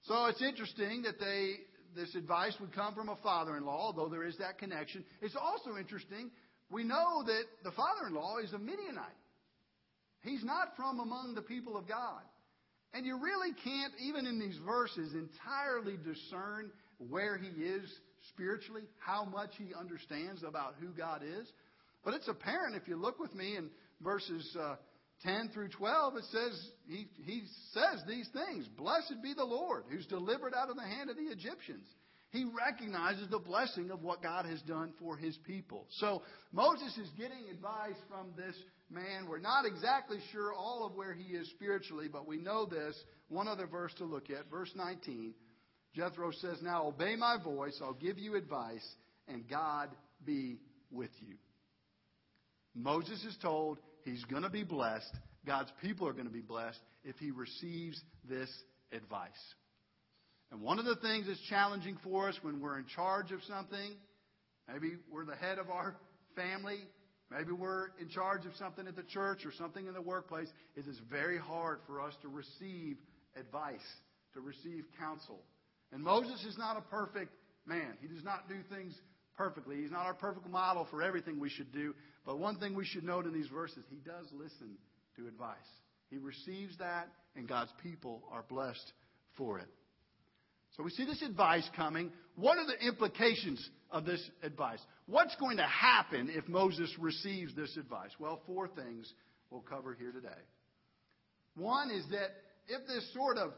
So 0.03 0.27
it's 0.27 0.43
interesting 0.43 1.03
that 1.03 1.19
they 1.19 1.55
this 1.97 2.15
advice 2.15 2.55
would 2.61 2.75
come 2.75 2.95
from 2.95 3.09
a 3.09 3.17
father 3.23 3.57
in 3.57 3.65
law, 3.65 3.87
although 3.87 4.11
there 4.11 4.27
is 4.27 4.37
that 4.37 4.59
connection. 4.59 5.05
It's 5.23 5.35
also 5.35 5.79
interesting, 5.79 6.31
we 6.71 6.85
know 6.85 7.25
that 7.25 7.45
the 7.65 7.71
father 7.73 8.09
in 8.09 8.15
law 8.15 8.37
is 8.45 8.53
a 8.53 8.59
Midianite. 8.59 9.17
He's 10.21 10.45
not 10.45 10.77
from 10.77 11.01
among 11.01 11.35
the 11.35 11.43
people 11.43 11.79
of 11.79 11.89
God. 11.89 12.21
And 12.93 13.07
you 13.07 13.19
really 13.19 13.55
can't, 13.65 13.93
even 14.03 14.27
in 14.27 14.39
these 14.39 14.59
verses, 14.67 15.15
entirely 15.15 15.97
discern 15.97 16.71
where 16.99 17.39
he 17.39 17.49
is 17.49 17.91
spiritually, 18.29 18.83
how 18.99 19.25
much 19.25 19.51
he 19.59 19.75
understands 19.79 20.43
about 20.43 20.75
who 20.81 20.89
God 20.89 21.23
is. 21.23 21.51
But 22.05 22.15
it's 22.15 22.29
apparent 22.29 22.77
if 22.77 22.89
you 22.89 22.97
look 22.97 23.19
with 23.19 23.35
me 23.35 23.57
in 23.57 23.71
verses 24.01 24.57
uh, 24.59 24.77
10 25.25 25.51
through 25.53 25.69
12, 25.69 26.17
it 26.17 26.25
says, 26.31 26.71
he, 26.87 27.09
he 27.25 27.43
says 27.73 28.03
these 28.07 28.29
things 28.33 28.69
Blessed 28.77 29.17
be 29.23 29.35
the 29.35 29.45
Lord, 29.45 29.85
who's 29.91 30.07
delivered 30.07 30.55
out 30.55 30.71
of 30.71 30.77
the 30.77 30.83
hand 30.83 31.11
of 31.11 31.17
the 31.17 31.25
Egyptians. 31.25 31.87
He 32.31 32.45
recognizes 32.45 33.29
the 33.31 33.39
blessing 33.39 33.91
of 33.91 34.03
what 34.03 34.23
God 34.23 34.45
has 34.45 34.61
done 34.63 34.93
for 34.99 35.17
his 35.17 35.37
people. 35.47 35.87
So 35.99 36.23
Moses 36.53 36.97
is 36.99 37.09
getting 37.17 37.49
advice 37.51 37.97
from 38.09 38.33
this 38.37 38.55
man. 38.91 39.27
We're 39.29 39.39
not 39.39 39.65
exactly 39.65 40.19
sure 40.31 40.53
all 40.53 40.85
of 40.85 40.95
where 40.95 41.15
he 41.15 41.35
is 41.35 41.49
spiritually, 41.51 42.07
but 42.13 42.29
we 42.29 42.37
know 42.37 42.67
this. 42.67 42.95
One 43.29 43.49
other 43.49 43.67
verse 43.67 43.95
to 43.95 44.05
look 44.05 44.29
at, 44.31 44.51
verse 44.51 44.71
19. 44.75 45.33
Jethro 45.99 46.31
says, 46.31 46.59
Now 46.63 46.87
obey 46.87 47.17
my 47.17 47.37
voice, 47.43 47.81
I'll 47.83 47.93
give 47.93 48.19
you 48.19 48.37
advice, 48.37 48.87
and 49.27 49.49
God 49.49 49.89
be 50.25 50.61
with 50.93 51.11
you. 51.21 51.35
Moses 52.75 53.25
is 53.25 53.37
told 53.43 53.79
He's 54.05 54.25
going 54.25 54.45
to 54.45 54.51
be 54.51 54.63
blessed. 54.63 55.13
God's 55.45 55.73
people 55.83 56.07
are 56.07 56.13
going 56.13 56.27
to 56.27 56.33
be 56.33 56.41
blessed 56.41 56.79
if 57.05 57.17
he 57.17 57.31
receives 57.31 58.01
this 58.29 58.49
advice. 58.93 59.31
And 60.53 60.61
one 60.61 60.79
of 60.79 60.85
the 60.85 60.97
things 60.97 61.27
that's 61.27 61.41
challenging 61.49 61.99
for 62.05 62.29
us 62.29 62.37
when 62.43 62.61
we're 62.61 62.79
in 62.79 62.87
charge 62.87 63.33
of 63.33 63.41
something, 63.45 63.97
maybe 64.73 64.93
we're 65.11 65.25
the 65.25 65.37
head 65.37 65.59
of 65.59 65.69
our 65.69 65.97
family, 66.37 66.79
maybe 67.31 67.53
we're 67.53 67.89
in 68.01 68.09
charge 68.09 68.47
of 68.47 68.53
something 68.57 68.87
at 68.87 68.97
the 68.97 69.03
church 69.03 69.45
or 69.45 69.53
something 69.53 69.87
in 69.87 69.95
the 69.95 70.03
workplace, 70.03 70.49
is 70.77 70.87
it 70.87 70.91
is 70.91 71.01
very 71.11 71.39
hard 71.39 71.81
for 71.87 72.01
us 72.01 72.15
to 72.23 72.29
receive 72.29 72.97
advice, 73.37 73.81
to 74.35 74.41
receive 74.41 74.85
counsel. 74.99 75.41
And 75.93 76.03
Moses 76.03 76.45
is 76.45 76.59
not 76.59 76.77
a 76.77 76.83
perfect 76.83 77.33
man. 77.67 77.97
He 78.01 78.09
does 78.09 78.25
not 78.25 78.49
do 78.49 78.57
things 78.75 78.95
perfectly. 79.37 79.77
He's 79.77 79.91
not 79.91 80.07
our 80.07 80.15
perfect 80.15 80.49
model 80.49 80.87
for 80.91 81.03
everything 81.03 81.39
we 81.39 81.49
should 81.49 81.73
do. 81.73 81.95
But 82.27 82.39
one 82.39 82.59
thing 82.59 82.75
we 82.75 82.85
should 82.85 83.05
note 83.05 83.25
in 83.27 83.33
these 83.33 83.49
verses, 83.49 83.85
he 83.89 83.97
does 83.97 84.27
listen 84.33 84.77
to 85.17 85.27
advice. 85.29 85.57
He 86.11 86.19
receives 86.19 86.77
that, 86.79 87.09
and 87.37 87.49
God's 87.49 87.73
people 87.83 88.23
are 88.31 88.45
blessed 88.49 88.93
for 89.37 89.59
it. 89.59 89.69
So 90.77 90.83
we 90.83 90.91
see 90.91 91.05
this 91.05 91.23
advice 91.23 91.69
coming. 91.75 92.13
What 92.37 92.59
are 92.59 92.67
the 92.67 92.87
implications 92.87 93.69
of 93.91 94.05
this 94.05 94.23
advice? 94.43 94.81
What's 95.07 95.35
going 95.37 95.57
to 95.57 95.67
happen 95.67 96.31
if 96.33 96.47
Moses 96.49 96.93
receives 96.99 97.55
this 97.55 97.77
advice? 97.77 98.11
Well, 98.19 98.41
four 98.47 98.69
things 98.69 99.13
we'll 99.51 99.63
cover 99.63 99.97
here 99.99 100.13
today. 100.13 100.29
One 101.57 101.91
is 101.91 102.05
that 102.11 102.29
if 102.69 102.87
this 102.87 103.13
sort 103.15 103.39
of 103.39 103.53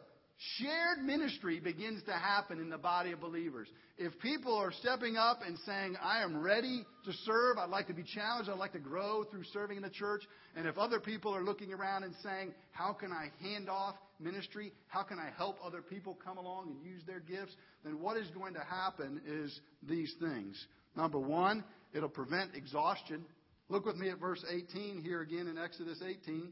shared 0.56 1.04
ministry 1.04 1.60
begins 1.60 2.02
to 2.04 2.12
happen 2.12 2.60
in 2.60 2.70
the 2.70 2.78
body 2.78 3.12
of 3.12 3.20
believers. 3.20 3.68
If 3.98 4.18
people 4.20 4.54
are 4.56 4.72
stepping 4.72 5.18
up 5.18 5.40
and 5.46 5.58
saying, 5.66 5.96
I 6.02 6.22
am 6.22 6.40
ready 6.40 6.86
to 7.04 7.12
serve, 7.24 7.58
I'd 7.58 7.68
like 7.68 7.88
to 7.88 7.92
be 7.92 8.02
challenged, 8.02 8.48
I'd 8.48 8.58
like 8.58 8.72
to 8.72 8.78
grow 8.78 9.24
through 9.24 9.44
serving 9.52 9.76
in 9.76 9.82
the 9.82 9.90
church, 9.90 10.22
and 10.56 10.66
if 10.66 10.78
other 10.78 10.98
people 10.98 11.34
are 11.34 11.44
looking 11.44 11.74
around 11.74 12.04
and 12.04 12.14
saying, 12.22 12.54
How 12.72 12.94
can 12.94 13.12
I 13.12 13.28
hand 13.42 13.68
off 13.68 13.96
ministry? 14.18 14.72
How 14.88 15.02
can 15.02 15.18
I 15.18 15.28
help 15.36 15.58
other 15.62 15.82
people 15.82 16.16
come 16.24 16.38
along 16.38 16.68
and 16.68 16.82
use 16.82 17.02
their 17.06 17.20
gifts? 17.20 17.54
Then 17.84 18.00
what 18.00 18.16
is 18.16 18.28
going 18.30 18.54
to 18.54 18.64
happen 18.64 19.20
is 19.26 19.60
these 19.82 20.14
things. 20.20 20.66
Number 20.96 21.18
one, 21.18 21.64
it'll 21.92 22.08
prevent 22.08 22.54
exhaustion. 22.54 23.26
Look 23.68 23.84
with 23.84 23.96
me 23.96 24.08
at 24.08 24.18
verse 24.18 24.42
18 24.50 25.02
here 25.02 25.20
again 25.20 25.48
in 25.48 25.58
Exodus 25.58 26.02
18. 26.02 26.50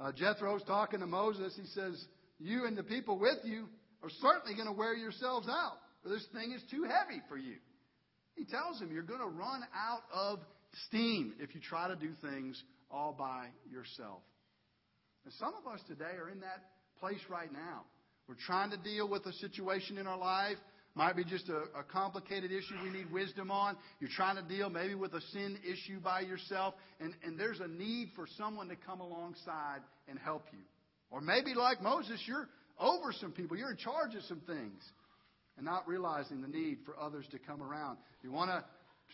Uh, 0.00 0.10
Jethro's 0.10 0.64
talking 0.64 0.98
to 0.98 1.06
Moses. 1.06 1.54
He 1.56 1.66
says, 1.66 2.04
you 2.42 2.66
and 2.66 2.76
the 2.76 2.82
people 2.82 3.18
with 3.18 3.38
you 3.44 3.68
are 4.02 4.10
certainly 4.20 4.54
going 4.54 4.66
to 4.66 4.72
wear 4.72 4.94
yourselves 4.94 5.48
out, 5.48 5.78
for 6.02 6.08
this 6.08 6.26
thing 6.32 6.52
is 6.52 6.62
too 6.70 6.82
heavy 6.82 7.22
for 7.28 7.36
you. 7.36 7.54
He 8.34 8.44
tells 8.44 8.80
them 8.80 8.90
you're 8.92 9.02
going 9.02 9.20
to 9.20 9.26
run 9.26 9.62
out 9.74 10.02
of 10.12 10.40
steam 10.88 11.34
if 11.38 11.54
you 11.54 11.60
try 11.60 11.88
to 11.88 11.96
do 11.96 12.10
things 12.20 12.60
all 12.90 13.14
by 13.16 13.46
yourself. 13.70 14.22
And 15.24 15.32
some 15.34 15.52
of 15.54 15.72
us 15.72 15.80
today 15.86 16.16
are 16.20 16.28
in 16.28 16.40
that 16.40 16.62
place 16.98 17.20
right 17.30 17.52
now. 17.52 17.84
We're 18.28 18.34
trying 18.46 18.70
to 18.70 18.76
deal 18.76 19.08
with 19.08 19.24
a 19.26 19.32
situation 19.34 19.98
in 19.98 20.06
our 20.06 20.18
life. 20.18 20.56
Might 20.94 21.16
be 21.16 21.24
just 21.24 21.48
a, 21.48 21.78
a, 21.78 21.82
complicated 21.90 22.50
issue 22.50 22.74
we 22.82 22.90
need 22.90 23.10
wisdom 23.10 23.50
on. 23.50 23.76
You're 23.98 24.10
trying 24.14 24.36
to 24.36 24.42
deal 24.42 24.68
maybe 24.68 24.94
with 24.94 25.14
a 25.14 25.22
sin 25.32 25.58
issue 25.64 26.00
by 26.00 26.20
yourself, 26.20 26.74
and, 27.00 27.14
and 27.24 27.38
there's 27.38 27.60
a 27.60 27.68
need 27.68 28.10
for 28.14 28.26
someone 28.36 28.68
to 28.68 28.76
come 28.76 29.00
alongside 29.00 29.80
and 30.06 30.18
help 30.18 30.44
you. 30.52 30.58
Or 31.12 31.20
maybe, 31.20 31.54
like 31.54 31.82
Moses, 31.82 32.20
you're 32.26 32.48
over 32.80 33.12
some 33.12 33.32
people, 33.32 33.56
you're 33.56 33.70
in 33.70 33.76
charge 33.76 34.14
of 34.16 34.22
some 34.22 34.40
things, 34.40 34.82
and 35.56 35.64
not 35.64 35.86
realizing 35.86 36.40
the 36.40 36.48
need 36.48 36.78
for 36.86 36.98
others 36.98 37.26
to 37.30 37.38
come 37.38 37.62
around. 37.62 37.98
You 38.22 38.32
want 38.32 38.50
to 38.50 38.64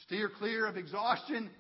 steer 0.05 0.31
clear 0.39 0.67
of 0.67 0.77
exhaustion? 0.77 1.51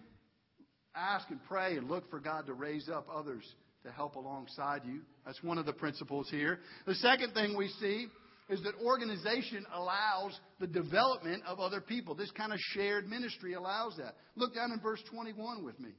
Ask 0.95 1.29
and 1.31 1.43
pray 1.45 1.77
and 1.77 1.91
look 1.91 2.09
for 2.09 2.21
God 2.21 2.47
to 2.47 2.55
raise 2.55 2.89
up 2.89 3.09
others 3.13 3.45
to 3.85 3.91
help 3.91 4.15
alongside 4.15 4.83
you. 4.85 5.01
That's 5.27 5.43
one 5.43 5.59
of 5.59 5.67
the 5.67 5.73
principles 5.73 6.29
here. 6.31 6.61
The 6.87 6.95
second 6.95 7.35
thing 7.35 7.57
we 7.57 7.69
see 7.81 8.07
is 8.49 8.63
that 8.63 8.75
organization 8.83 9.67
allows 9.75 10.39
the 10.61 10.67
development 10.67 11.43
of 11.47 11.59
other 11.61 11.81
people. 11.81 12.15
This 12.15 12.31
kind 12.31 12.53
of 12.53 12.59
shared 12.73 13.09
ministry 13.09 13.55
allows 13.55 13.97
that. 13.99 14.15
Look 14.37 14.55
down 14.55 14.73
in 14.73 14.81
verse 14.81 15.03
21 15.11 15.65
with 15.65 15.79
me. 15.81 15.91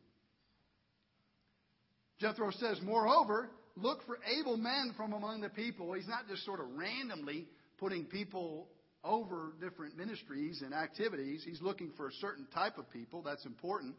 Jethro 2.19 2.51
says, 2.51 2.79
Moreover, 2.83 3.49
look 3.81 4.05
for 4.05 4.19
able 4.39 4.57
men 4.57 4.93
from 4.95 5.13
among 5.13 5.41
the 5.41 5.49
people. 5.49 5.93
He's 5.93 6.07
not 6.07 6.27
just 6.27 6.45
sort 6.45 6.59
of 6.59 6.67
randomly 6.75 7.47
putting 7.77 8.05
people 8.05 8.67
over 9.03 9.53
different 9.61 9.97
ministries 9.97 10.61
and 10.61 10.73
activities. 10.73 11.43
He's 11.45 11.61
looking 11.61 11.91
for 11.95 12.07
a 12.07 12.13
certain 12.13 12.47
type 12.53 12.77
of 12.77 12.89
people. 12.91 13.21
That's 13.21 13.45
important. 13.45 13.95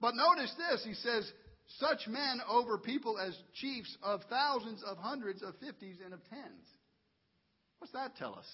But 0.00 0.14
notice 0.14 0.52
this. 0.58 0.84
He 0.84 0.94
says, 0.94 1.30
such 1.78 2.06
men 2.06 2.40
over 2.48 2.78
people 2.78 3.18
as 3.18 3.36
chiefs 3.54 3.96
of 4.02 4.20
thousands, 4.30 4.82
of 4.84 4.98
hundreds, 4.98 5.42
of 5.42 5.54
fifties, 5.58 5.96
and 6.04 6.12
of 6.12 6.20
tens. 6.28 6.66
What's 7.78 7.92
that 7.92 8.16
tell 8.16 8.34
us? 8.34 8.46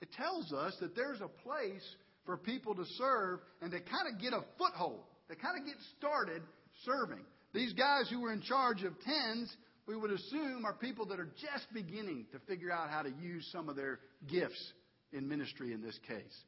It 0.00 0.12
tells 0.12 0.52
us 0.52 0.76
that 0.80 0.94
there's 0.94 1.20
a 1.20 1.28
place 1.28 1.84
for 2.24 2.36
people 2.36 2.74
to 2.74 2.84
serve 2.96 3.40
and 3.60 3.70
to 3.72 3.80
kind 3.80 4.12
of 4.12 4.20
get 4.20 4.32
a 4.32 4.42
foothold, 4.58 5.00
to 5.28 5.36
kind 5.36 5.58
of 5.58 5.66
get 5.66 5.76
started 5.98 6.42
serving. 6.84 7.24
These 7.52 7.72
guys 7.72 8.08
who 8.10 8.20
were 8.20 8.32
in 8.32 8.42
charge 8.42 8.82
of 8.82 8.92
tens, 9.00 9.54
we 9.86 9.96
would 9.96 10.10
assume, 10.10 10.64
are 10.64 10.74
people 10.74 11.06
that 11.06 11.18
are 11.18 11.30
just 11.40 11.72
beginning 11.72 12.26
to 12.32 12.38
figure 12.40 12.70
out 12.70 12.90
how 12.90 13.02
to 13.02 13.10
use 13.10 13.48
some 13.52 13.68
of 13.68 13.76
their 13.76 14.00
gifts 14.30 14.72
in 15.12 15.28
ministry 15.28 15.72
in 15.72 15.82
this 15.82 15.98
case. 16.06 16.44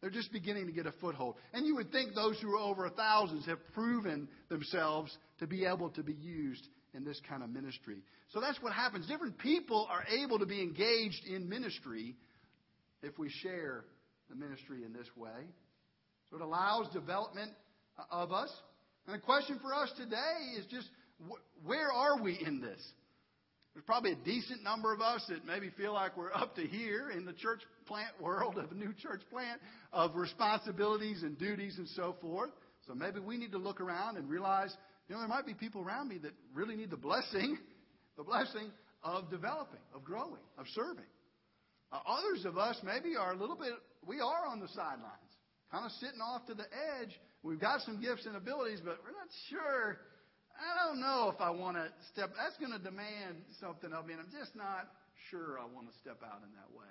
They're 0.00 0.10
just 0.10 0.32
beginning 0.32 0.66
to 0.66 0.72
get 0.72 0.84
a 0.84 0.92
foothold. 1.00 1.36
And 1.54 1.66
you 1.66 1.76
would 1.76 1.90
think 1.90 2.14
those 2.14 2.38
who 2.40 2.52
are 2.52 2.58
over 2.58 2.90
thousands 2.90 3.46
have 3.46 3.58
proven 3.72 4.28
themselves 4.50 5.16
to 5.38 5.46
be 5.46 5.64
able 5.64 5.88
to 5.90 6.02
be 6.02 6.12
used 6.12 6.68
in 6.92 7.04
this 7.04 7.18
kind 7.26 7.42
of 7.42 7.48
ministry. 7.48 8.02
So 8.32 8.40
that's 8.40 8.60
what 8.60 8.74
happens. 8.74 9.06
Different 9.06 9.38
people 9.38 9.88
are 9.90 10.04
able 10.22 10.38
to 10.40 10.46
be 10.46 10.60
engaged 10.60 11.24
in 11.26 11.48
ministry 11.48 12.16
if 13.02 13.18
we 13.18 13.30
share 13.30 13.84
the 14.28 14.36
ministry 14.36 14.84
in 14.84 14.92
this 14.92 15.08
way. 15.16 15.48
So 16.30 16.36
it 16.36 16.42
allows 16.42 16.88
development 16.92 17.52
of 18.10 18.32
us. 18.32 18.50
And 19.06 19.16
the 19.16 19.20
question 19.20 19.58
for 19.60 19.74
us 19.74 19.90
today 19.96 20.58
is 20.58 20.66
just 20.66 20.88
where 21.64 21.90
are 21.92 22.20
we 22.20 22.38
in 22.44 22.60
this? 22.60 22.80
There's 23.74 23.84
probably 23.84 24.12
a 24.12 24.24
decent 24.24 24.62
number 24.62 24.92
of 24.94 25.00
us 25.00 25.24
that 25.28 25.44
maybe 25.44 25.70
feel 25.76 25.92
like 25.92 26.16
we're 26.16 26.32
up 26.32 26.54
to 26.56 26.62
here 26.62 27.10
in 27.10 27.24
the 27.24 27.32
church 27.32 27.60
plant 27.86 28.12
world 28.20 28.56
of 28.56 28.70
a 28.70 28.74
new 28.74 28.92
church 29.02 29.22
plant 29.30 29.60
of 29.92 30.14
responsibilities 30.14 31.22
and 31.22 31.36
duties 31.38 31.76
and 31.78 31.88
so 31.88 32.14
forth. 32.20 32.50
So 32.86 32.94
maybe 32.94 33.18
we 33.18 33.36
need 33.36 33.50
to 33.52 33.58
look 33.58 33.80
around 33.80 34.16
and 34.16 34.28
realize, 34.28 34.74
you 35.08 35.14
know, 35.14 35.20
there 35.20 35.28
might 35.28 35.46
be 35.46 35.54
people 35.54 35.82
around 35.82 36.08
me 36.08 36.18
that 36.18 36.32
really 36.54 36.76
need 36.76 36.90
the 36.90 36.96
blessing, 36.96 37.58
the 38.16 38.22
blessing 38.22 38.70
of 39.02 39.28
developing, 39.28 39.80
of 39.92 40.04
growing, 40.04 40.42
of 40.56 40.66
serving. 40.74 41.04
Uh, 41.90 41.98
others 42.06 42.44
of 42.44 42.56
us 42.56 42.76
maybe 42.84 43.16
are 43.16 43.32
a 43.32 43.36
little 43.36 43.56
bit, 43.56 43.72
we 44.06 44.20
are 44.20 44.46
on 44.48 44.60
the 44.60 44.68
sidelines, 44.68 45.34
kind 45.72 45.84
of 45.84 45.90
sitting 45.92 46.20
off 46.20 46.46
to 46.46 46.54
the 46.54 46.66
edge 47.00 47.18
We've 47.44 47.60
got 47.60 47.82
some 47.82 48.00
gifts 48.00 48.24
and 48.24 48.36
abilities, 48.36 48.80
but 48.82 48.96
we're 49.04 49.12
not 49.12 49.28
sure. 49.50 50.00
I 50.56 50.88
don't 50.88 50.98
know 50.98 51.30
if 51.32 51.40
I 51.42 51.50
want 51.50 51.76
to 51.76 51.92
step. 52.10 52.30
That's 52.32 52.56
going 52.56 52.72
to 52.72 52.82
demand 52.82 53.44
something 53.60 53.92
of 53.92 54.06
me, 54.06 54.14
and 54.14 54.22
I'm 54.22 54.32
just 54.32 54.56
not 54.56 54.88
sure 55.28 55.60
I 55.60 55.68
want 55.68 55.92
to 55.92 55.98
step 56.00 56.24
out 56.24 56.40
in 56.40 56.48
that 56.56 56.72
way. 56.72 56.88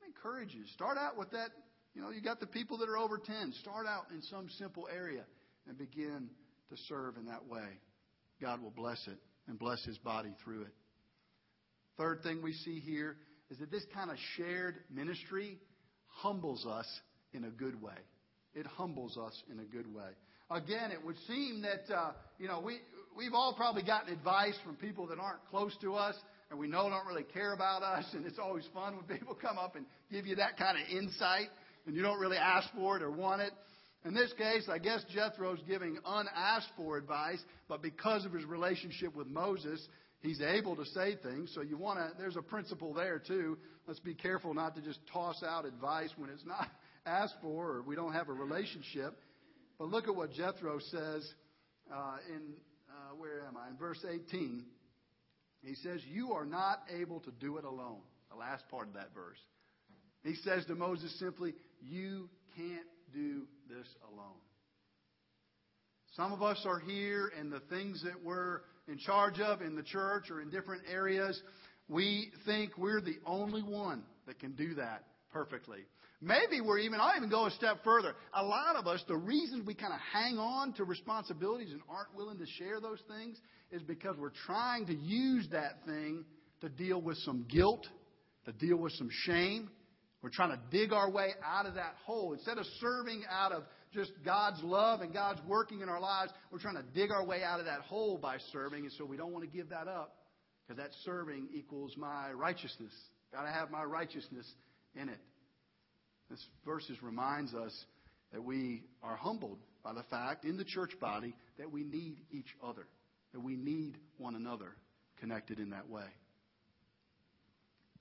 I 0.00 0.06
encourage 0.06 0.54
you. 0.54 0.62
Start 0.74 0.96
out 0.96 1.18
with 1.18 1.32
that. 1.32 1.50
You 1.92 2.02
know, 2.02 2.10
you 2.10 2.22
got 2.22 2.38
the 2.38 2.46
people 2.46 2.78
that 2.78 2.88
are 2.88 2.96
over 2.96 3.18
10. 3.18 3.52
Start 3.60 3.86
out 3.86 4.04
in 4.14 4.22
some 4.22 4.48
simple 4.58 4.86
area 4.94 5.24
and 5.66 5.76
begin 5.76 6.30
to 6.70 6.76
serve 6.88 7.16
in 7.16 7.26
that 7.26 7.44
way. 7.48 7.66
God 8.40 8.62
will 8.62 8.70
bless 8.70 9.02
it 9.08 9.18
and 9.48 9.58
bless 9.58 9.84
his 9.84 9.98
body 9.98 10.30
through 10.44 10.62
it. 10.62 10.74
Third 11.96 12.22
thing 12.22 12.42
we 12.42 12.52
see 12.52 12.78
here 12.78 13.16
is 13.50 13.58
that 13.58 13.72
this 13.72 13.84
kind 13.92 14.12
of 14.12 14.16
shared 14.36 14.76
ministry 14.88 15.58
humbles 16.06 16.64
us 16.64 16.86
in 17.32 17.42
a 17.42 17.50
good 17.50 17.82
way 17.82 17.98
it 18.54 18.66
humbles 18.66 19.16
us 19.16 19.42
in 19.50 19.58
a 19.60 19.64
good 19.64 19.92
way. 19.94 20.10
Again, 20.50 20.90
it 20.90 21.04
would 21.04 21.16
seem 21.26 21.62
that, 21.62 21.94
uh, 21.94 22.12
you 22.38 22.48
know, 22.48 22.60
we, 22.60 22.78
we've 23.16 23.34
all 23.34 23.54
probably 23.54 23.82
gotten 23.82 24.12
advice 24.12 24.54
from 24.64 24.76
people 24.76 25.06
that 25.08 25.18
aren't 25.18 25.44
close 25.50 25.76
to 25.82 25.94
us 25.94 26.14
and 26.50 26.58
we 26.58 26.68
know 26.68 26.88
don't 26.88 27.06
really 27.06 27.26
care 27.34 27.52
about 27.52 27.82
us. 27.82 28.06
And 28.14 28.24
it's 28.24 28.38
always 28.38 28.64
fun 28.72 28.96
when 28.96 29.18
people 29.18 29.34
come 29.34 29.58
up 29.58 29.76
and 29.76 29.84
give 30.10 30.26
you 30.26 30.36
that 30.36 30.56
kind 30.56 30.78
of 30.78 30.88
insight 30.88 31.48
and 31.86 31.94
you 31.94 32.02
don't 32.02 32.18
really 32.18 32.36
ask 32.36 32.68
for 32.74 32.96
it 32.96 33.02
or 33.02 33.10
want 33.10 33.42
it. 33.42 33.52
In 34.04 34.14
this 34.14 34.32
case, 34.38 34.68
I 34.70 34.78
guess 34.78 35.04
Jethro's 35.12 35.60
giving 35.66 35.98
unasked 36.06 36.72
for 36.76 36.96
advice, 36.96 37.42
but 37.68 37.82
because 37.82 38.24
of 38.24 38.32
his 38.32 38.44
relationship 38.44 39.14
with 39.14 39.26
Moses, 39.26 39.86
he's 40.20 40.40
able 40.40 40.76
to 40.76 40.84
say 40.86 41.16
things. 41.22 41.50
So 41.54 41.62
you 41.62 41.76
want 41.76 41.98
to, 41.98 42.12
there's 42.16 42.36
a 42.36 42.42
principle 42.42 42.94
there 42.94 43.18
too. 43.18 43.58
Let's 43.86 44.00
be 44.00 44.14
careful 44.14 44.54
not 44.54 44.76
to 44.76 44.82
just 44.82 45.00
toss 45.12 45.42
out 45.42 45.66
advice 45.66 46.10
when 46.16 46.30
it's 46.30 46.46
not 46.46 46.68
asked 47.06 47.36
for 47.42 47.76
or 47.76 47.82
we 47.82 47.96
don't 47.96 48.12
have 48.12 48.28
a 48.28 48.32
relationship. 48.32 49.18
But 49.78 49.88
look 49.88 50.08
at 50.08 50.14
what 50.14 50.32
Jethro 50.32 50.78
says 50.78 51.32
uh, 51.92 52.16
in, 52.28 52.54
uh, 52.90 53.14
where 53.16 53.46
am 53.46 53.56
I? 53.56 53.68
In 53.70 53.76
verse 53.76 54.04
18. 54.08 54.64
He 55.62 55.74
says, 55.76 56.00
You 56.12 56.32
are 56.32 56.44
not 56.44 56.80
able 56.94 57.20
to 57.20 57.30
do 57.40 57.58
it 57.58 57.64
alone. 57.64 58.00
The 58.30 58.36
last 58.36 58.68
part 58.68 58.88
of 58.88 58.94
that 58.94 59.14
verse. 59.14 59.38
He 60.22 60.34
says 60.34 60.64
to 60.66 60.74
Moses 60.74 61.16
simply, 61.18 61.54
You 61.80 62.28
can't 62.56 62.86
do 63.12 63.46
this 63.68 63.86
alone. 64.12 64.40
Some 66.14 66.32
of 66.32 66.42
us 66.42 66.64
are 66.66 66.80
here, 66.80 67.30
and 67.38 67.52
the 67.52 67.60
things 67.60 68.02
that 68.04 68.24
we're 68.24 68.62
in 68.88 68.98
charge 68.98 69.38
of 69.38 69.62
in 69.62 69.76
the 69.76 69.82
church 69.82 70.30
or 70.30 70.40
in 70.40 70.50
different 70.50 70.82
areas 70.90 71.40
we 71.88 72.30
think 72.44 72.76
we're 72.76 73.00
the 73.00 73.18
only 73.24 73.62
one 73.62 74.02
that 74.26 74.38
can 74.38 74.52
do 74.52 74.74
that 74.74 75.04
perfectly. 75.32 75.80
Maybe 76.20 76.60
we're 76.60 76.78
even, 76.78 77.00
I'll 77.00 77.16
even 77.16 77.30
go 77.30 77.46
a 77.46 77.50
step 77.52 77.84
further. 77.84 78.14
A 78.34 78.42
lot 78.42 78.74
of 78.74 78.88
us, 78.88 79.02
the 79.06 79.16
reason 79.16 79.64
we 79.64 79.74
kind 79.74 79.92
of 79.92 80.00
hang 80.12 80.36
on 80.36 80.72
to 80.74 80.84
responsibilities 80.84 81.70
and 81.70 81.80
aren't 81.88 82.14
willing 82.16 82.38
to 82.38 82.46
share 82.58 82.80
those 82.80 82.98
things 83.08 83.38
is 83.70 83.82
because 83.82 84.16
we're 84.16 84.32
trying 84.46 84.86
to 84.86 84.94
use 84.94 85.46
that 85.52 85.84
thing 85.86 86.24
to 86.60 86.68
deal 86.68 87.00
with 87.00 87.16
some 87.18 87.46
guilt, 87.48 87.86
to 88.46 88.52
deal 88.52 88.76
with 88.76 88.92
some 88.94 89.08
shame. 89.26 89.70
We're 90.20 90.30
trying 90.30 90.50
to 90.50 90.60
dig 90.70 90.92
our 90.92 91.08
way 91.08 91.28
out 91.44 91.66
of 91.66 91.74
that 91.74 91.94
hole. 92.04 92.32
Instead 92.32 92.58
of 92.58 92.66
serving 92.80 93.22
out 93.30 93.52
of 93.52 93.62
just 93.94 94.10
God's 94.24 94.60
love 94.64 95.00
and 95.00 95.12
God's 95.12 95.40
working 95.46 95.82
in 95.82 95.88
our 95.88 96.00
lives, 96.00 96.32
we're 96.50 96.58
trying 96.58 96.76
to 96.76 96.84
dig 96.94 97.12
our 97.12 97.24
way 97.24 97.44
out 97.44 97.60
of 97.60 97.66
that 97.66 97.80
hole 97.82 98.18
by 98.18 98.38
serving, 98.52 98.82
and 98.82 98.92
so 98.98 99.04
we 99.04 99.16
don't 99.16 99.32
want 99.32 99.44
to 99.44 99.56
give 99.56 99.68
that 99.68 99.86
up 99.86 100.16
because 100.66 100.82
that 100.82 100.90
serving 101.04 101.48
equals 101.54 101.94
my 101.96 102.32
righteousness. 102.32 102.92
Got 103.32 103.42
to 103.42 103.52
have 103.52 103.70
my 103.70 103.84
righteousness 103.84 104.46
in 104.96 105.08
it. 105.08 105.20
This 106.30 106.44
verses 106.64 107.02
reminds 107.02 107.54
us 107.54 107.72
that 108.32 108.42
we 108.42 108.82
are 109.02 109.16
humbled 109.16 109.58
by 109.82 109.92
the 109.94 110.02
fact 110.04 110.44
in 110.44 110.56
the 110.56 110.64
church 110.64 110.98
body 111.00 111.34
that 111.58 111.70
we 111.70 111.82
need 111.84 112.18
each 112.30 112.54
other, 112.62 112.86
that 113.32 113.40
we 113.40 113.56
need 113.56 113.96
one 114.18 114.34
another 114.34 114.76
connected 115.18 115.58
in 115.58 115.70
that 115.70 115.88
way. 115.88 116.06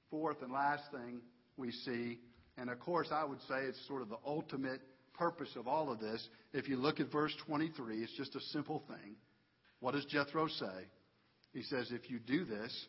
Fourth 0.10 0.42
and 0.42 0.52
last 0.52 0.84
thing 0.92 1.22
we 1.58 1.72
see, 1.72 2.20
and 2.58 2.70
of 2.70 2.80
course 2.80 3.08
I 3.12 3.24
would 3.24 3.42
say 3.48 3.56
it's 3.62 3.88
sort 3.88 4.02
of 4.02 4.10
the 4.10 4.18
ultimate 4.26 4.82
purpose 5.14 5.50
of 5.56 5.68
all 5.68 5.92
of 5.92 6.00
this. 6.00 6.28
If 6.54 6.68
you 6.68 6.78
look 6.78 7.00
at 7.00 7.12
verse 7.12 7.34
23, 7.46 8.04
it's 8.04 8.16
just 8.16 8.36
a 8.36 8.42
simple 8.52 8.84
thing. 8.88 9.16
What 9.80 9.94
does 9.94 10.06
Jethro 10.06 10.48
say? 10.48 10.88
He 11.54 11.64
says, 11.64 11.92
If 11.92 12.10
you 12.10 12.20
do 12.20 12.46
this, 12.46 12.86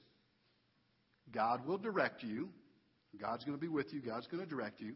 God 1.32 1.66
will 1.66 1.78
direct 1.78 2.22
you. 2.22 2.48
God's 3.20 3.44
going 3.44 3.56
to 3.56 3.60
be 3.60 3.68
with 3.68 3.92
you. 3.92 4.00
God's 4.00 4.26
going 4.26 4.42
to 4.42 4.48
direct 4.48 4.80
you. 4.80 4.94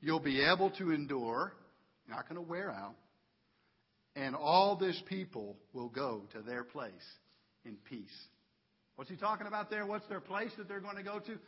You'll 0.00 0.20
be 0.20 0.42
able 0.42 0.70
to 0.72 0.90
endure, 0.92 1.52
not 2.08 2.28
going 2.28 2.36
to 2.42 2.48
wear 2.48 2.70
out. 2.70 2.94
And 4.16 4.36
all 4.36 4.76
this 4.76 5.00
people 5.08 5.56
will 5.72 5.88
go 5.88 6.22
to 6.32 6.42
their 6.42 6.62
place 6.62 6.92
in 7.64 7.76
peace. 7.88 8.14
What's 8.96 9.10
he 9.10 9.16
talking 9.16 9.46
about 9.46 9.70
there? 9.70 9.86
What's 9.86 10.06
their 10.08 10.20
place 10.20 10.50
that 10.56 10.68
they're 10.68 10.80
going 10.80 10.96
to 10.96 11.02
go 11.02 11.18
to? 11.18 11.38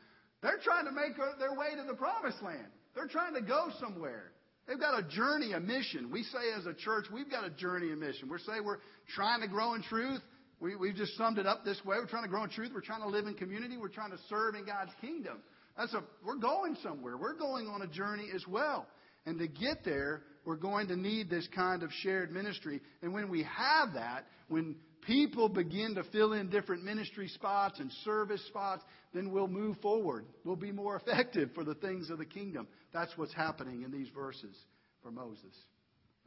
They're 0.43 0.59
trying 0.63 0.87
to 0.87 0.93
make 0.93 1.17
their 1.39 1.55
way 1.55 1.77
to 1.77 1.87
the 1.87 1.95
promised 1.95 2.43
land. 2.43 2.67
They're 2.95 3.07
trying 3.07 3.35
to 3.35 3.41
go 3.41 3.69
somewhere. 3.81 4.33
They've 4.67 4.81
got 4.81 4.99
a 4.99 5.03
journey, 5.03 5.53
a 5.53 5.61
mission. 5.61 6.11
We 6.11 6.25
say 6.25 6.53
as 6.59 6.67
a 6.67 6.75
church, 6.75 7.07
we've 7.13 7.31
got 7.31 7.45
a 7.45 7.51
journey, 7.51 7.93
a 7.93 7.97
mission. 7.97 8.29
We 8.29 8.39
say 8.39 8.61
we're 8.65 8.79
trying 9.15 9.43
to 9.43 9.49
grow 9.49 9.75
in 9.75 9.83
truth. 9.83 10.21
We, 10.59 10.75
we've 10.75 10.97
just 10.97 11.17
summed 11.17 11.39
it 11.39 11.47
up 11.47 11.65
this 11.65 11.79
way. 11.85 11.97
We're 11.99 12.07
trying 12.07 12.25
to 12.25 12.29
grow 12.29 12.43
in 12.43 12.51
truth. 12.51 12.73
We're 12.75 12.81
trying 12.81 13.03
to 13.03 13.09
live 13.09 13.27
in 13.27 13.35
community. 13.35 13.77
We're 13.77 13.89
trying 13.89 14.11
to 14.11 14.19
serve 14.29 14.57
in 14.57 14.65
God's 14.65 14.91
kingdom. 15.01 15.39
That's 15.77 15.93
a, 15.95 16.03
we're 16.25 16.37
going 16.37 16.77
somewhere. 16.83 17.17
We're 17.17 17.37
going 17.37 17.67
on 17.69 17.83
a 17.83 17.87
journey 17.87 18.29
as 18.35 18.45
well. 18.47 18.87
And 19.27 19.39
to 19.39 19.49
get 19.49 19.85
there, 19.85 20.23
we're 20.45 20.57
going 20.57 20.89
to 20.89 20.97
need 20.97 21.29
this 21.29 21.47
kind 21.55 21.83
of 21.83 21.91
shared 22.03 22.31
ministry. 22.31 22.81
And 23.03 23.13
when 23.13 23.29
we 23.29 23.43
have 23.43 23.95
that, 23.95 24.27
when 24.49 24.77
people 25.03 25.49
begin 25.49 25.95
to 25.97 26.05
fill 26.05 26.33
in 26.33 26.49
different 26.49 26.85
ministry 26.85 27.29
spots 27.29 27.81
and 27.81 27.91
service 28.05 28.45
spots, 28.47 28.83
then 29.13 29.31
we'll 29.31 29.49
move 29.49 29.77
forward. 29.83 30.25
We'll 30.45 30.57
be 30.57 30.73
more 30.73 30.97
effective 31.07 31.51
for 31.55 31.65
the 31.65 31.75
things 31.75 32.11
of 32.11 32.19
the 32.19 32.25
kingdom. 32.25 32.69
That's 32.93 33.13
what's 33.17 33.35
happening 33.35 33.83
in 33.83 33.91
these 33.91 34.09
verses 34.15 34.57
for 35.03 35.11
Moses 35.11 35.55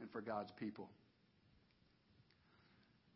and 0.00 0.10
for 0.10 0.20
God's 0.20 0.50
people. 0.58 0.88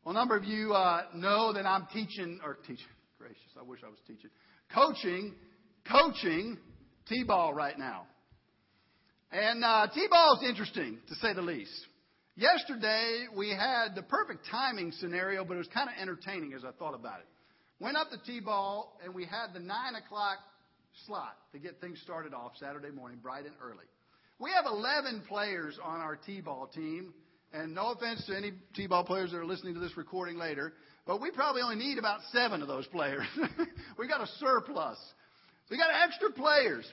Well, 0.04 0.14
a 0.14 0.18
number 0.18 0.36
of 0.36 0.44
you 0.44 0.74
uh, 0.74 1.04
know 1.14 1.52
that 1.54 1.64
I'm 1.64 1.86
teaching, 1.92 2.40
or 2.44 2.58
teaching, 2.66 2.86
gracious, 3.18 3.38
I 3.58 3.62
wish 3.62 3.80
I 3.84 3.88
was 3.88 3.98
teaching, 4.06 4.30
coaching, 4.74 5.34
coaching 5.90 6.58
T-ball 7.08 7.54
right 7.54 7.78
now. 7.78 8.06
And 9.30 9.64
uh, 9.64 9.88
T-ball 9.92 10.40
is 10.40 10.48
interesting, 10.48 10.98
to 11.08 11.14
say 11.16 11.34
the 11.34 11.42
least. 11.42 11.86
Yesterday, 12.36 13.26
we 13.36 13.50
had 13.50 13.94
the 13.94 14.02
perfect 14.02 14.46
timing 14.50 14.92
scenario, 14.92 15.44
but 15.44 15.54
it 15.54 15.58
was 15.58 15.68
kind 15.74 15.88
of 15.88 15.94
entertaining 16.00 16.52
as 16.54 16.64
I 16.64 16.70
thought 16.78 16.94
about 16.94 17.20
it. 17.20 17.26
Went 17.80 17.96
up 17.96 18.10
to 18.10 18.18
T-ball, 18.24 18.98
and 19.04 19.14
we 19.14 19.24
had 19.24 19.52
the 19.52 19.60
9 19.60 19.94
o'clock 19.96 20.38
slot 21.06 21.36
to 21.52 21.58
get 21.58 21.80
things 21.80 22.00
started 22.02 22.32
off 22.32 22.52
Saturday 22.58 22.90
morning, 22.90 23.18
bright 23.22 23.44
and 23.44 23.54
early. 23.62 23.84
We 24.38 24.50
have 24.50 24.64
11 24.66 25.24
players 25.28 25.78
on 25.82 26.00
our 26.00 26.16
T-ball 26.16 26.68
team, 26.68 27.12
and 27.52 27.74
no 27.74 27.92
offense 27.92 28.24
to 28.26 28.36
any 28.36 28.52
T-ball 28.74 29.04
players 29.04 29.30
that 29.32 29.38
are 29.38 29.46
listening 29.46 29.74
to 29.74 29.80
this 29.80 29.96
recording 29.96 30.36
later, 30.36 30.72
but 31.06 31.20
we 31.20 31.30
probably 31.30 31.62
only 31.62 31.76
need 31.76 31.98
about 31.98 32.20
seven 32.32 32.62
of 32.62 32.68
those 32.68 32.86
players. 32.86 33.26
We've 33.98 34.08
got 34.08 34.22
a 34.22 34.26
surplus. 34.38 34.98
We 35.70 35.79
got 35.79 35.90
extra 36.07 36.31
players. 36.31 36.85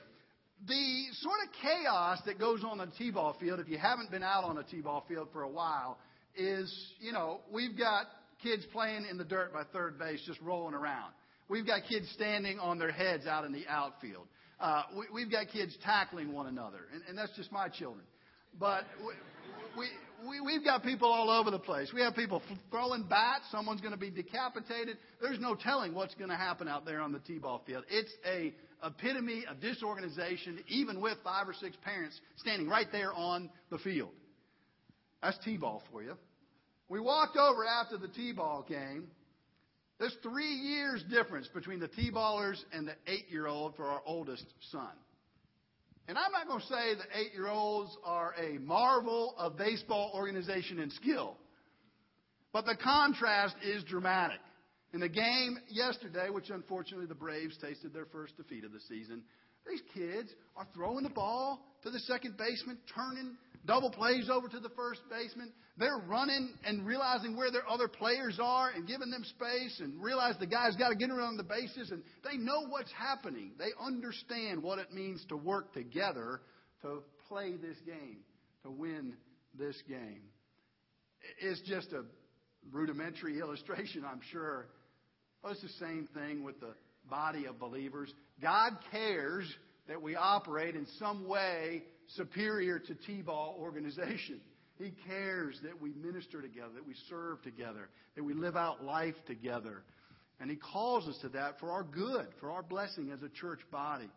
The 0.66 1.04
sort 1.20 1.38
of 1.44 1.52
chaos 1.60 2.20
that 2.26 2.38
goes 2.38 2.62
on 2.64 2.78
the 2.78 2.86
T-ball 2.98 3.36
field, 3.40 3.60
if 3.60 3.68
you 3.68 3.78
haven't 3.78 4.10
been 4.10 4.22
out 4.22 4.44
on 4.44 4.58
a 4.58 4.62
T-ball 4.62 5.04
field 5.08 5.28
for 5.32 5.42
a 5.42 5.48
while, 5.48 5.98
is, 6.36 6.72
you 7.00 7.12
know, 7.12 7.40
we've 7.52 7.76
got 7.76 8.06
kids 8.42 8.64
playing 8.72 9.06
in 9.10 9.18
the 9.18 9.24
dirt 9.24 9.52
by 9.52 9.64
third 9.72 9.98
base, 9.98 10.20
just 10.26 10.40
rolling 10.40 10.74
around. 10.74 11.12
We've 11.48 11.66
got 11.66 11.82
kids 11.88 12.08
standing 12.14 12.58
on 12.58 12.78
their 12.78 12.92
heads 12.92 13.26
out 13.26 13.44
in 13.44 13.52
the 13.52 13.66
outfield. 13.68 14.26
Uh, 14.60 14.84
we, 15.12 15.22
have 15.22 15.32
got 15.32 15.48
kids 15.52 15.76
tackling 15.82 16.32
one 16.32 16.46
another, 16.46 16.78
and, 16.92 17.02
and 17.08 17.18
that's 17.18 17.34
just 17.36 17.50
my 17.50 17.68
children. 17.68 18.04
But 18.58 18.84
we, 19.00 19.12
we, 19.76 19.86
we, 20.28 20.40
we've 20.40 20.64
got 20.64 20.82
people 20.82 21.10
all 21.10 21.30
over 21.30 21.50
the 21.50 21.58
place. 21.58 21.90
We 21.92 22.00
have 22.00 22.14
people 22.14 22.42
throwing 22.70 23.04
bats. 23.04 23.44
Someone's 23.50 23.80
going 23.80 23.92
to 23.92 23.98
be 23.98 24.10
decapitated. 24.10 24.96
There's 25.20 25.40
no 25.40 25.54
telling 25.54 25.94
what's 25.94 26.14
going 26.14 26.30
to 26.30 26.36
happen 26.36 26.68
out 26.68 26.84
there 26.84 27.00
on 27.00 27.12
the 27.12 27.18
T-ball 27.20 27.62
field. 27.66 27.84
It's 27.88 28.12
a 28.26 28.54
epitome 28.84 29.44
of 29.48 29.60
disorganization, 29.60 30.58
even 30.68 31.00
with 31.00 31.16
five 31.22 31.48
or 31.48 31.54
six 31.54 31.76
parents 31.84 32.20
standing 32.36 32.68
right 32.68 32.88
there 32.90 33.12
on 33.12 33.50
the 33.70 33.78
field. 33.78 34.10
That's 35.22 35.38
T-ball 35.44 35.82
for 35.92 36.02
you. 36.02 36.14
We 36.88 37.00
walked 37.00 37.36
over 37.36 37.64
after 37.64 37.96
the 37.96 38.08
T-ball 38.08 38.66
game. 38.68 39.06
There's 39.98 40.16
three 40.22 40.52
years 40.52 41.04
difference 41.10 41.48
between 41.48 41.78
the 41.78 41.88
T-ballers 41.88 42.60
and 42.72 42.88
the 42.88 42.94
eight-year-old 43.06 43.76
for 43.76 43.86
our 43.86 44.02
oldest 44.04 44.44
son. 44.70 44.90
And 46.08 46.18
I'm 46.18 46.32
not 46.32 46.48
going 46.48 46.60
to 46.60 46.66
say 46.66 46.94
the 46.94 47.20
eight 47.20 47.32
year 47.32 47.48
olds 47.48 47.96
are 48.04 48.34
a 48.38 48.58
marvel 48.58 49.34
of 49.38 49.56
baseball 49.56 50.12
organization 50.14 50.80
and 50.80 50.92
skill. 50.92 51.36
But 52.52 52.66
the 52.66 52.76
contrast 52.76 53.54
is 53.64 53.84
dramatic. 53.84 54.40
In 54.92 55.00
the 55.00 55.08
game 55.08 55.58
yesterday, 55.68 56.28
which 56.28 56.50
unfortunately 56.50 57.06
the 57.06 57.14
Braves 57.14 57.56
tasted 57.56 57.94
their 57.94 58.04
first 58.06 58.36
defeat 58.36 58.64
of 58.64 58.72
the 58.72 58.80
season, 58.80 59.22
these 59.66 59.80
kids 59.94 60.30
are 60.56 60.66
throwing 60.74 61.04
the 61.04 61.10
ball 61.10 61.64
to 61.82 61.90
the 61.90 61.98
second 62.00 62.36
baseman, 62.36 62.78
turning 62.94 63.36
double 63.66 63.90
plays 63.90 64.28
over 64.30 64.48
to 64.48 64.60
the 64.60 64.68
first 64.70 65.00
baseman. 65.10 65.52
They're 65.78 66.02
running 66.06 66.54
and 66.64 66.86
realizing 66.86 67.36
where 67.36 67.50
their 67.50 67.68
other 67.68 67.88
players 67.88 68.38
are 68.42 68.70
and 68.70 68.86
giving 68.86 69.10
them 69.10 69.24
space 69.24 69.80
and 69.80 70.02
realize 70.02 70.34
the 70.38 70.46
guy's 70.46 70.76
got 70.76 70.90
to 70.90 70.96
get 70.96 71.10
around 71.10 71.36
the 71.36 71.44
bases 71.44 71.90
and 71.90 72.02
they 72.24 72.36
know 72.36 72.66
what's 72.68 72.92
happening. 72.92 73.52
They 73.58 73.70
understand 73.80 74.62
what 74.62 74.78
it 74.78 74.92
means 74.92 75.24
to 75.28 75.36
work 75.36 75.72
together 75.72 76.40
to 76.82 77.02
play 77.28 77.52
this 77.52 77.78
game, 77.86 78.18
to 78.64 78.70
win 78.70 79.14
this 79.58 79.80
game. 79.88 80.22
It's 81.40 81.60
just 81.62 81.92
a 81.92 82.04
rudimentary 82.70 83.38
illustration, 83.40 84.04
I'm 84.04 84.20
sure. 84.30 84.66
Well, 85.42 85.52
it's 85.52 85.62
the 85.62 85.68
same 85.80 86.08
thing 86.14 86.44
with 86.44 86.60
the 86.60 86.74
body 87.08 87.46
of 87.46 87.58
believers. 87.58 88.12
God 88.40 88.72
cares 88.90 89.46
that 89.88 90.00
we 90.00 90.16
operate 90.16 90.74
in 90.74 90.86
some 90.98 91.26
way 91.26 91.82
superior 92.08 92.78
to 92.78 92.94
T-ball 92.94 93.56
organization. 93.58 94.40
He 94.78 94.92
cares 95.06 95.58
that 95.62 95.80
we 95.80 95.92
minister 95.92 96.40
together, 96.40 96.70
that 96.74 96.86
we 96.86 96.94
serve 97.08 97.42
together, 97.42 97.88
that 98.16 98.24
we 98.24 98.34
live 98.34 98.56
out 98.56 98.84
life 98.84 99.14
together. 99.26 99.82
And 100.40 100.50
He 100.50 100.56
calls 100.56 101.06
us 101.06 101.18
to 101.22 101.28
that 101.30 101.60
for 101.60 101.70
our 101.70 101.84
good, 101.84 102.26
for 102.40 102.50
our 102.50 102.62
blessing 102.62 103.10
as 103.12 103.22
a 103.22 103.28
church 103.28 103.60
body. 103.70 104.08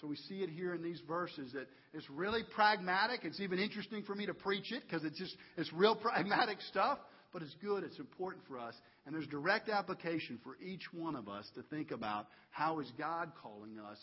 So 0.00 0.06
we 0.06 0.16
see 0.16 0.42
it 0.42 0.50
here 0.50 0.74
in 0.74 0.82
these 0.82 1.00
verses 1.06 1.52
that 1.52 1.66
it's 1.92 2.08
really 2.10 2.42
pragmatic. 2.54 3.20
It's 3.22 3.40
even 3.40 3.58
interesting 3.58 4.02
for 4.02 4.14
me 4.14 4.26
to 4.26 4.34
preach 4.34 4.72
it 4.72 4.82
because 4.86 5.04
it's 5.04 5.18
just 5.18 5.36
it's 5.56 5.72
real 5.72 5.94
pragmatic 6.02 6.58
stuff, 6.68 6.98
but 7.32 7.42
it's 7.42 7.54
good. 7.62 7.84
It's 7.84 7.98
important 7.98 8.44
for 8.46 8.58
us. 8.58 8.74
And 9.06 9.14
there's 9.14 9.26
direct 9.26 9.68
application 9.68 10.38
for 10.42 10.56
each 10.64 10.92
one 10.92 11.14
of 11.14 11.28
us 11.28 11.48
to 11.54 11.62
think 11.62 11.90
about 11.90 12.26
how 12.50 12.80
is 12.80 12.90
God 12.98 13.32
calling 13.42 13.78
us 13.78 13.98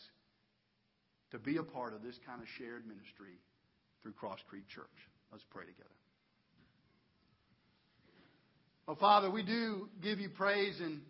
to 1.31 1.39
be 1.39 1.57
a 1.57 1.63
part 1.63 1.93
of 1.93 2.03
this 2.03 2.15
kind 2.25 2.41
of 2.41 2.47
shared 2.57 2.85
ministry 2.85 3.39
through 4.01 4.13
Cross 4.13 4.39
Creek 4.49 4.67
Church. 4.67 4.85
Let's 5.31 5.43
pray 5.49 5.63
together. 5.63 5.89
Oh, 8.87 8.95
Father, 8.95 9.31
we 9.31 9.43
do 9.43 9.89
give 10.01 10.19
you 10.19 10.29
praise 10.29 10.79
and 10.79 11.01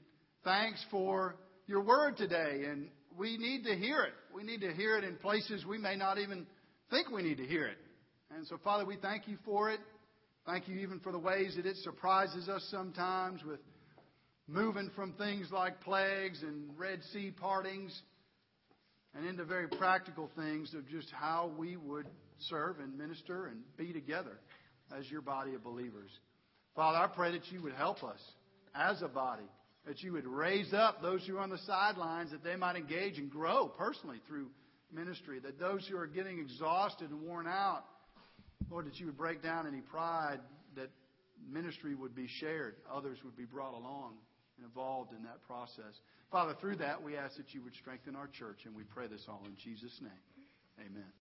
thanks 0.44 0.84
for 0.92 1.36
your 1.68 1.82
word 1.82 2.18
today, 2.18 2.66
and 2.70 2.90
we 3.18 3.38
need 3.38 3.64
to 3.64 3.76
hear 3.76 4.02
it. 4.04 4.14
We 4.34 4.44
need 4.44 4.62
to 4.62 4.74
hear 4.74 4.98
it 4.98 5.04
in 5.04 5.16
places 5.16 5.66
we 5.66 5.78
may 5.78 5.96
not 5.96 6.18
even 6.18 6.46
think 6.90 7.10
we 7.10 7.24
need 7.24 7.38
to 7.38 7.46
hear 7.46 7.66
it. 7.66 7.78
And 8.36 8.46
so, 8.46 8.58
Father, 8.64 8.86
we 8.86 8.98
thank 8.98 9.28
you 9.28 9.38
for 9.44 9.72
it. 9.72 9.80
Thank 10.46 10.68
you 10.68 10.78
even 10.80 11.00
for 11.00 11.12
the 11.12 11.20
ways 11.20 11.56
that 11.56 11.66
it 11.66 11.78
surprises 11.78 12.50
us 12.50 12.68
sometimes 12.70 13.44
with 13.44 13.60
moving 14.48 14.90
from 14.96 15.14
things 15.14 15.48
like 15.52 15.82
plagues 15.82 16.42
and 16.42 16.78
Red 16.78 17.00
Sea 17.14 17.32
partings 17.32 18.02
and 19.16 19.26
into 19.26 19.44
very 19.44 19.68
practical 19.68 20.30
things 20.36 20.74
of 20.74 20.88
just 20.88 21.10
how 21.12 21.52
we 21.58 21.76
would 21.76 22.08
serve 22.50 22.80
and 22.80 22.98
minister 22.98 23.48
and 23.48 23.60
be 23.78 23.92
together 23.94 24.40
as 24.98 25.10
your 25.10 25.22
body 25.22 25.54
of 25.54 25.64
believers. 25.64 26.12
Father, 26.76 26.98
I 26.98 27.08
pray 27.08 27.32
that 27.32 27.52
you 27.52 27.62
would 27.62 27.74
help 27.74 28.04
us 28.04 28.20
as 28.74 29.02
a 29.02 29.08
body, 29.08 29.44
that 29.86 30.02
you 30.02 30.14
would 30.14 30.26
raise 30.26 30.74
up 30.74 31.02
those 31.02 31.26
who 31.28 31.38
are 31.38 31.42
on 31.42 31.50
the 31.50 31.58
sidelines, 31.60 32.32
that 32.32 32.44
they 32.44 32.56
might 32.56 32.76
engage 32.76 33.18
and 33.18 33.30
grow 33.30 33.68
personally 33.68 34.18
through 34.28 34.48
ministry, 34.94 35.40
that 35.40 35.60
those 35.60 35.86
who 35.88 35.98
are 35.98 36.08
getting 36.08 36.40
exhausted 36.40 37.10
and 37.10 37.22
worn 37.22 37.48
out, 37.48 37.84
Lord, 38.70 38.86
that 38.86 39.00
you 39.00 39.08
would 39.08 39.18
break 39.18 39.44
down 39.44 39.68
any 39.68 39.82
pride, 39.82 40.40
that 40.76 40.90
ministry 41.52 41.96
would 41.96 42.16
be 42.16 42.28
shared, 42.40 42.76
others 42.94 43.18
would 43.26 43.36
be 43.36 43.46
brought 43.46 43.74
along 43.74 44.14
and 44.62 44.70
involved 44.70 45.12
in 45.12 45.24
that 45.24 45.42
process. 45.48 46.00
Father, 46.32 46.54
through 46.60 46.78
that, 46.78 47.02
we 47.02 47.18
ask 47.18 47.38
that 47.38 47.54
you 47.54 47.62
would 47.64 47.74
strengthen 47.76 48.16
our 48.16 48.28
church, 48.28 48.66
and 48.66 48.76
we 48.76 48.84
pray 48.84 49.08
this 49.08 49.26
all 49.28 49.42
in 49.46 49.56
Jesus' 49.58 50.00
name. 50.02 50.12
Amen. 50.80 51.04